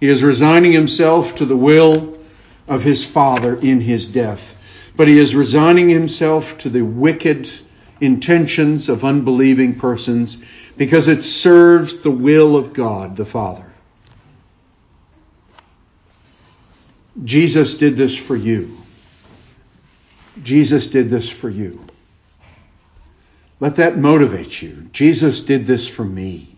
He 0.01 0.09
is 0.09 0.23
resigning 0.23 0.73
himself 0.73 1.37
to 1.37 1.47
the 1.47 1.57
will 1.57 2.19
of 2.67 2.83
his 2.83 3.05
Father 3.05 3.57
in 3.57 3.81
his 3.81 4.07
death. 4.07 4.57
But 4.97 5.09
he 5.09 5.19
is 5.19 5.35
resigning 5.35 5.89
himself 5.89 6.59
to 6.59 6.71
the 6.71 6.83
wicked 6.83 7.49
intentions 8.01 8.89
of 8.89 9.05
unbelieving 9.05 9.79
persons 9.79 10.39
because 10.77 11.09
it 11.09 11.23
serves 11.23 12.01
the 12.01 12.11
will 12.11 12.57
of 12.57 12.73
God 12.73 13.17
the 13.17 13.25
Father. 13.25 13.72
Jesus 17.25 17.75
did 17.75 17.97
this 17.97 18.17
for 18.17 18.37
you. 18.37 18.79
Jesus 20.43 20.87
did 20.87 21.11
this 21.11 21.29
for 21.29 21.51
you. 21.51 21.85
Let 23.61 23.77
that 23.77 23.99
motivate 23.99 24.61
you. 24.61 24.89
Jesus 24.93 25.41
did 25.41 25.67
this 25.67 25.87
for 25.87 26.05
me. 26.05 26.57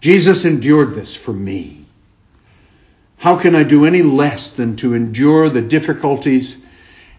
Jesus 0.00 0.44
endured 0.44 0.94
this 0.94 1.14
for 1.14 1.32
me. 1.32 1.86
How 3.16 3.38
can 3.38 3.54
I 3.54 3.62
do 3.62 3.86
any 3.86 4.02
less 4.02 4.50
than 4.50 4.76
to 4.76 4.92
endure 4.92 5.48
the 5.48 5.62
difficulties 5.62 6.62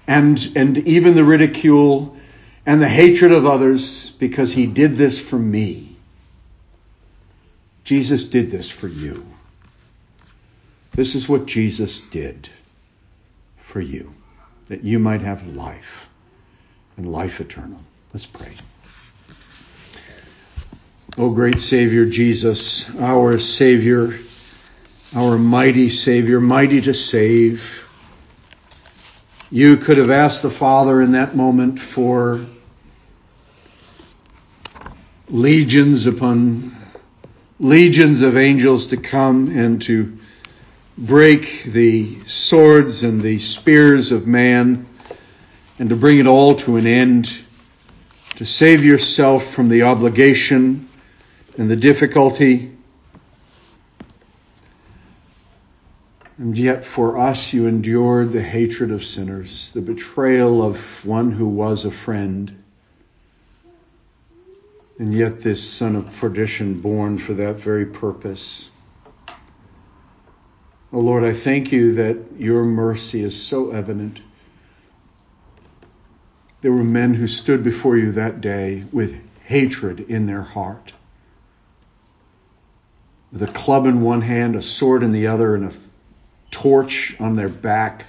and, 0.05 0.51
and 0.55 0.77
even 0.87 1.15
the 1.15 1.23
ridicule 1.23 2.15
and 2.65 2.79
the 2.79 2.87
hatred 2.87 3.31
of 3.31 3.47
others 3.47 4.11
because 4.11 4.51
he 4.51 4.67
did 4.67 4.97
this 4.97 5.17
for 5.17 5.39
me? 5.39 5.95
Jesus 7.83 8.23
did 8.23 8.51
this 8.51 8.69
for 8.69 8.87
you. 8.87 9.25
This 10.95 11.13
is 11.15 11.27
what 11.27 11.45
Jesus 11.45 11.99
did 11.99 12.49
for 13.57 13.81
you, 13.81 14.13
that 14.67 14.85
you 14.85 14.97
might 14.97 15.19
have 15.19 15.45
life 15.45 16.07
and 16.95 17.11
life 17.11 17.41
eternal. 17.41 17.79
Let's 18.13 18.25
pray. 18.25 18.53
O 21.17 21.29
great 21.31 21.59
Savior 21.59 22.05
Jesus, 22.05 22.89
our 22.97 23.39
Savior, 23.39 24.17
our 25.13 25.37
mighty 25.37 25.89
Savior, 25.89 26.39
mighty 26.39 26.79
to 26.81 26.93
save. 26.93 27.61
You 29.51 29.75
could 29.75 29.97
have 29.97 30.09
asked 30.09 30.43
the 30.43 30.49
Father 30.49 31.01
in 31.01 31.11
that 31.11 31.35
moment 31.35 31.81
for 31.81 32.45
legions 35.27 36.05
upon 36.05 36.73
legions 37.59 38.21
of 38.21 38.37
angels 38.37 38.87
to 38.87 38.97
come 38.97 39.49
and 39.49 39.81
to 39.81 40.19
break 40.97 41.63
the 41.65 42.23
swords 42.25 43.03
and 43.03 43.19
the 43.19 43.39
spears 43.39 44.11
of 44.11 44.25
man 44.27 44.87
and 45.77 45.89
to 45.89 45.95
bring 45.95 46.19
it 46.19 46.27
all 46.27 46.55
to 46.55 46.77
an 46.77 46.87
end 46.87 47.29
to 48.35 48.45
save 48.45 48.83
yourself 48.83 49.53
from 49.53 49.69
the 49.69 49.83
obligation 49.83 50.89
and 51.57 51.69
the 51.69 51.75
difficulty. 51.75 52.71
And 56.37 56.57
yet 56.57 56.85
for 56.85 57.17
us 57.17 57.53
you 57.53 57.67
endured 57.67 58.33
the 58.33 58.41
hatred 58.41 58.91
of 58.91 59.05
sinners, 59.05 59.71
the 59.71 59.81
betrayal 59.81 60.61
of 60.61 60.77
one 61.05 61.31
who 61.31 61.47
was 61.47 61.85
a 61.85 61.91
friend. 61.91 62.61
And 64.99 65.13
yet 65.13 65.39
this 65.41 65.63
son 65.63 65.95
of 65.95 66.13
perdition 66.17 66.81
born 66.81 67.19
for 67.19 67.33
that 67.35 67.55
very 67.55 67.85
purpose. 67.85 68.69
Oh 70.93 70.99
Lord, 70.99 71.23
I 71.23 71.33
thank 71.33 71.71
you 71.71 71.95
that 71.95 72.17
your 72.37 72.63
mercy 72.63 73.21
is 73.21 73.41
so 73.41 73.71
evident 73.71 74.19
there 76.65 76.73
were 76.73 76.83
men 76.83 77.13
who 77.13 77.27
stood 77.27 77.63
before 77.63 77.95
you 77.95 78.13
that 78.13 78.41
day 78.41 78.85
with 78.91 79.15
hatred 79.43 79.99
in 79.99 80.25
their 80.25 80.41
heart. 80.41 80.93
With 83.31 83.43
a 83.43 83.51
club 83.51 83.85
in 83.85 84.01
one 84.01 84.21
hand, 84.21 84.55
a 84.55 84.63
sword 84.63 85.03
in 85.03 85.11
the 85.11 85.27
other, 85.27 85.53
and 85.53 85.65
a 85.65 85.73
torch 86.49 87.15
on 87.19 87.35
their 87.35 87.49
back. 87.49 88.07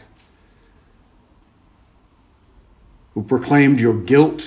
Who 3.12 3.22
proclaimed 3.24 3.78
your 3.78 3.92
guilt, 3.92 4.42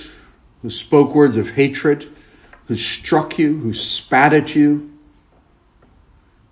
who 0.62 0.70
spoke 0.70 1.14
words 1.14 1.36
of 1.36 1.48
hatred, 1.48 2.12
who 2.66 2.74
struck 2.74 3.38
you, 3.38 3.56
who 3.58 3.74
spat 3.74 4.32
at 4.32 4.56
you. 4.56 4.89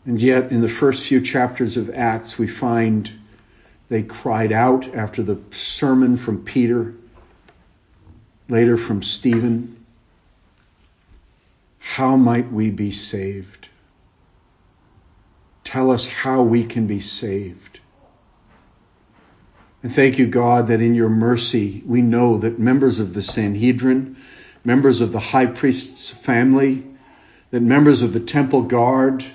And 0.09 0.19
yet, 0.19 0.53
in 0.53 0.63
the 0.63 0.71
first 0.71 1.07
few 1.07 1.21
chapters 1.21 1.77
of 1.77 1.91
Acts, 1.91 2.39
we 2.39 2.49
find 2.49 3.11
they 3.91 4.03
cried 4.03 4.53
out 4.53 4.95
after 4.95 5.23
the 5.23 5.39
sermon 5.51 6.17
from 6.17 6.45
Peter 6.45 6.95
later 8.49 8.79
from 8.79 9.03
Stephen. 9.03 9.85
How 11.79 12.17
might 12.17 12.51
we 12.51 12.71
be 12.71 12.91
saved? 12.91 13.69
Tell 15.63 15.91
us 15.91 16.07
how 16.07 16.41
we 16.41 16.65
can 16.65 16.87
be 16.87 17.03
saved. 17.03 17.81
And 19.83 19.95
thank 19.95 20.19
you, 20.19 20.27
God, 20.27 20.69
that 20.69 20.81
in 20.81 20.95
your 20.95 21.11
mercy 21.11 21.83
we 21.85 22.01
know 22.01 22.39
that 22.39 22.59
members 22.59 22.99
of 22.99 23.13
the 23.13 23.23
Sanhedrin, 23.23 24.17
members 24.65 25.03
of 25.03 25.13
the 25.13 25.21
high 25.21 25.45
priest's 25.45 26.09
family, 26.09 26.83
that 27.51 27.61
members 27.61 28.01
of 28.01 28.15
the 28.15 28.21
temple 28.21 28.63
guard, 28.63 29.27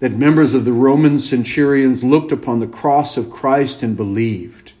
that 0.00 0.12
members 0.12 0.54
of 0.54 0.64
the 0.64 0.72
Roman 0.72 1.18
centurions 1.18 2.04
looked 2.04 2.32
upon 2.32 2.60
the 2.60 2.66
cross 2.66 3.16
of 3.16 3.30
Christ 3.30 3.82
and 3.82 3.96
believed. 3.96 4.72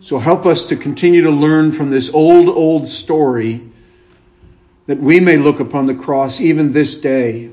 So 0.00 0.18
help 0.18 0.46
us 0.46 0.66
to 0.66 0.76
continue 0.76 1.22
to 1.22 1.30
learn 1.30 1.72
from 1.72 1.90
this 1.90 2.12
old, 2.12 2.48
old 2.48 2.88
story 2.88 3.70
that 4.86 5.00
we 5.00 5.20
may 5.20 5.36
look 5.36 5.60
upon 5.60 5.86
the 5.86 5.94
cross 5.94 6.40
even 6.40 6.72
this 6.72 6.96
day, 6.96 7.50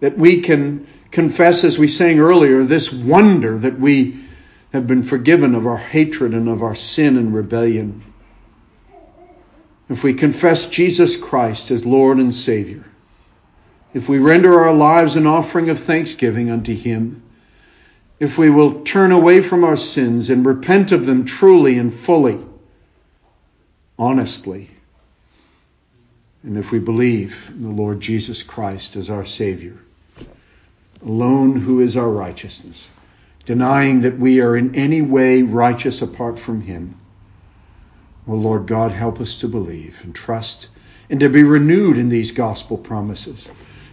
that 0.00 0.16
we 0.16 0.40
can 0.40 0.86
confess, 1.10 1.64
as 1.64 1.78
we 1.78 1.88
sang 1.88 2.20
earlier, 2.20 2.64
this 2.64 2.92
wonder 2.92 3.58
that 3.58 3.78
we 3.78 4.18
have 4.72 4.86
been 4.86 5.02
forgiven 5.02 5.54
of 5.54 5.66
our 5.66 5.76
hatred 5.76 6.34
and 6.34 6.48
of 6.48 6.62
our 6.62 6.74
sin 6.74 7.16
and 7.16 7.34
rebellion. 7.34 8.02
If 9.88 10.02
we 10.02 10.14
confess 10.14 10.68
Jesus 10.68 11.16
Christ 11.16 11.70
as 11.70 11.86
Lord 11.86 12.18
and 12.18 12.34
Savior, 12.34 12.84
if 13.94 14.08
we 14.08 14.18
render 14.18 14.60
our 14.60 14.72
lives 14.72 15.16
an 15.16 15.26
offering 15.26 15.68
of 15.70 15.80
thanksgiving 15.80 16.50
unto 16.50 16.74
Him, 16.74 17.22
if 18.20 18.36
we 18.36 18.50
will 18.50 18.82
turn 18.82 19.12
away 19.12 19.40
from 19.40 19.64
our 19.64 19.76
sins 19.76 20.30
and 20.30 20.44
repent 20.44 20.92
of 20.92 21.06
them 21.06 21.24
truly 21.24 21.78
and 21.78 21.94
fully, 21.94 22.38
honestly, 23.98 24.70
and 26.42 26.56
if 26.56 26.70
we 26.70 26.78
believe 26.78 27.36
in 27.48 27.62
the 27.62 27.70
Lord 27.70 28.00
Jesus 28.00 28.42
Christ 28.42 28.96
as 28.96 29.10
our 29.10 29.26
Savior, 29.26 29.76
alone 31.04 31.60
who 31.60 31.80
is 31.80 31.96
our 31.96 32.08
righteousness, 32.08 32.88
denying 33.46 34.02
that 34.02 34.18
we 34.18 34.40
are 34.40 34.56
in 34.56 34.74
any 34.74 35.02
way 35.02 35.42
righteous 35.42 36.02
apart 36.02 36.38
from 36.38 36.60
Him, 36.60 36.98
O 38.26 38.34
Lord 38.34 38.66
God, 38.66 38.92
help 38.92 39.20
us 39.20 39.36
to 39.36 39.48
believe 39.48 39.96
and 40.02 40.14
trust 40.14 40.68
and 41.10 41.20
to 41.20 41.28
be 41.28 41.42
renewed 41.42 41.96
in 41.96 42.08
these 42.08 42.32
gospel 42.32 42.76
promises, 42.76 43.48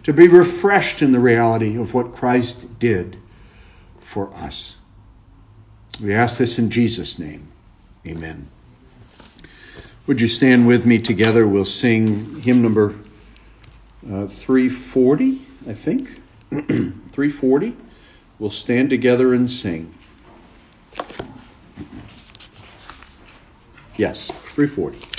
to 0.06 0.14
be 0.14 0.28
refreshed 0.28 1.02
in 1.02 1.12
the 1.12 1.20
reality 1.20 1.78
of 1.78 1.96
what 1.96 2.14
Christ 2.14 2.80
did 2.80 3.18
for 4.14 4.32
us. 4.36 4.78
We 6.00 6.14
ask 6.14 6.38
this 6.38 6.60
in 6.60 6.70
Jesus' 6.70 7.18
name. 7.18 7.48
Amen. 8.06 8.48
Would 10.06 10.22
you 10.22 10.28
stand 10.28 10.68
with 10.68 10.86
me 10.86 11.00
together? 11.00 11.48
We'll 11.48 11.66
sing 11.66 12.40
hymn 12.40 12.62
number 12.62 12.94
uh, 14.08 14.28
340, 14.28 15.42
I 15.68 15.74
think. 15.74 16.22
340. 16.52 17.76
We'll 18.38 18.52
stand 18.52 18.92
together 18.92 19.34
and 19.34 19.50
sing. 19.50 19.92
Yes, 23.98 24.28
340. 24.54 25.15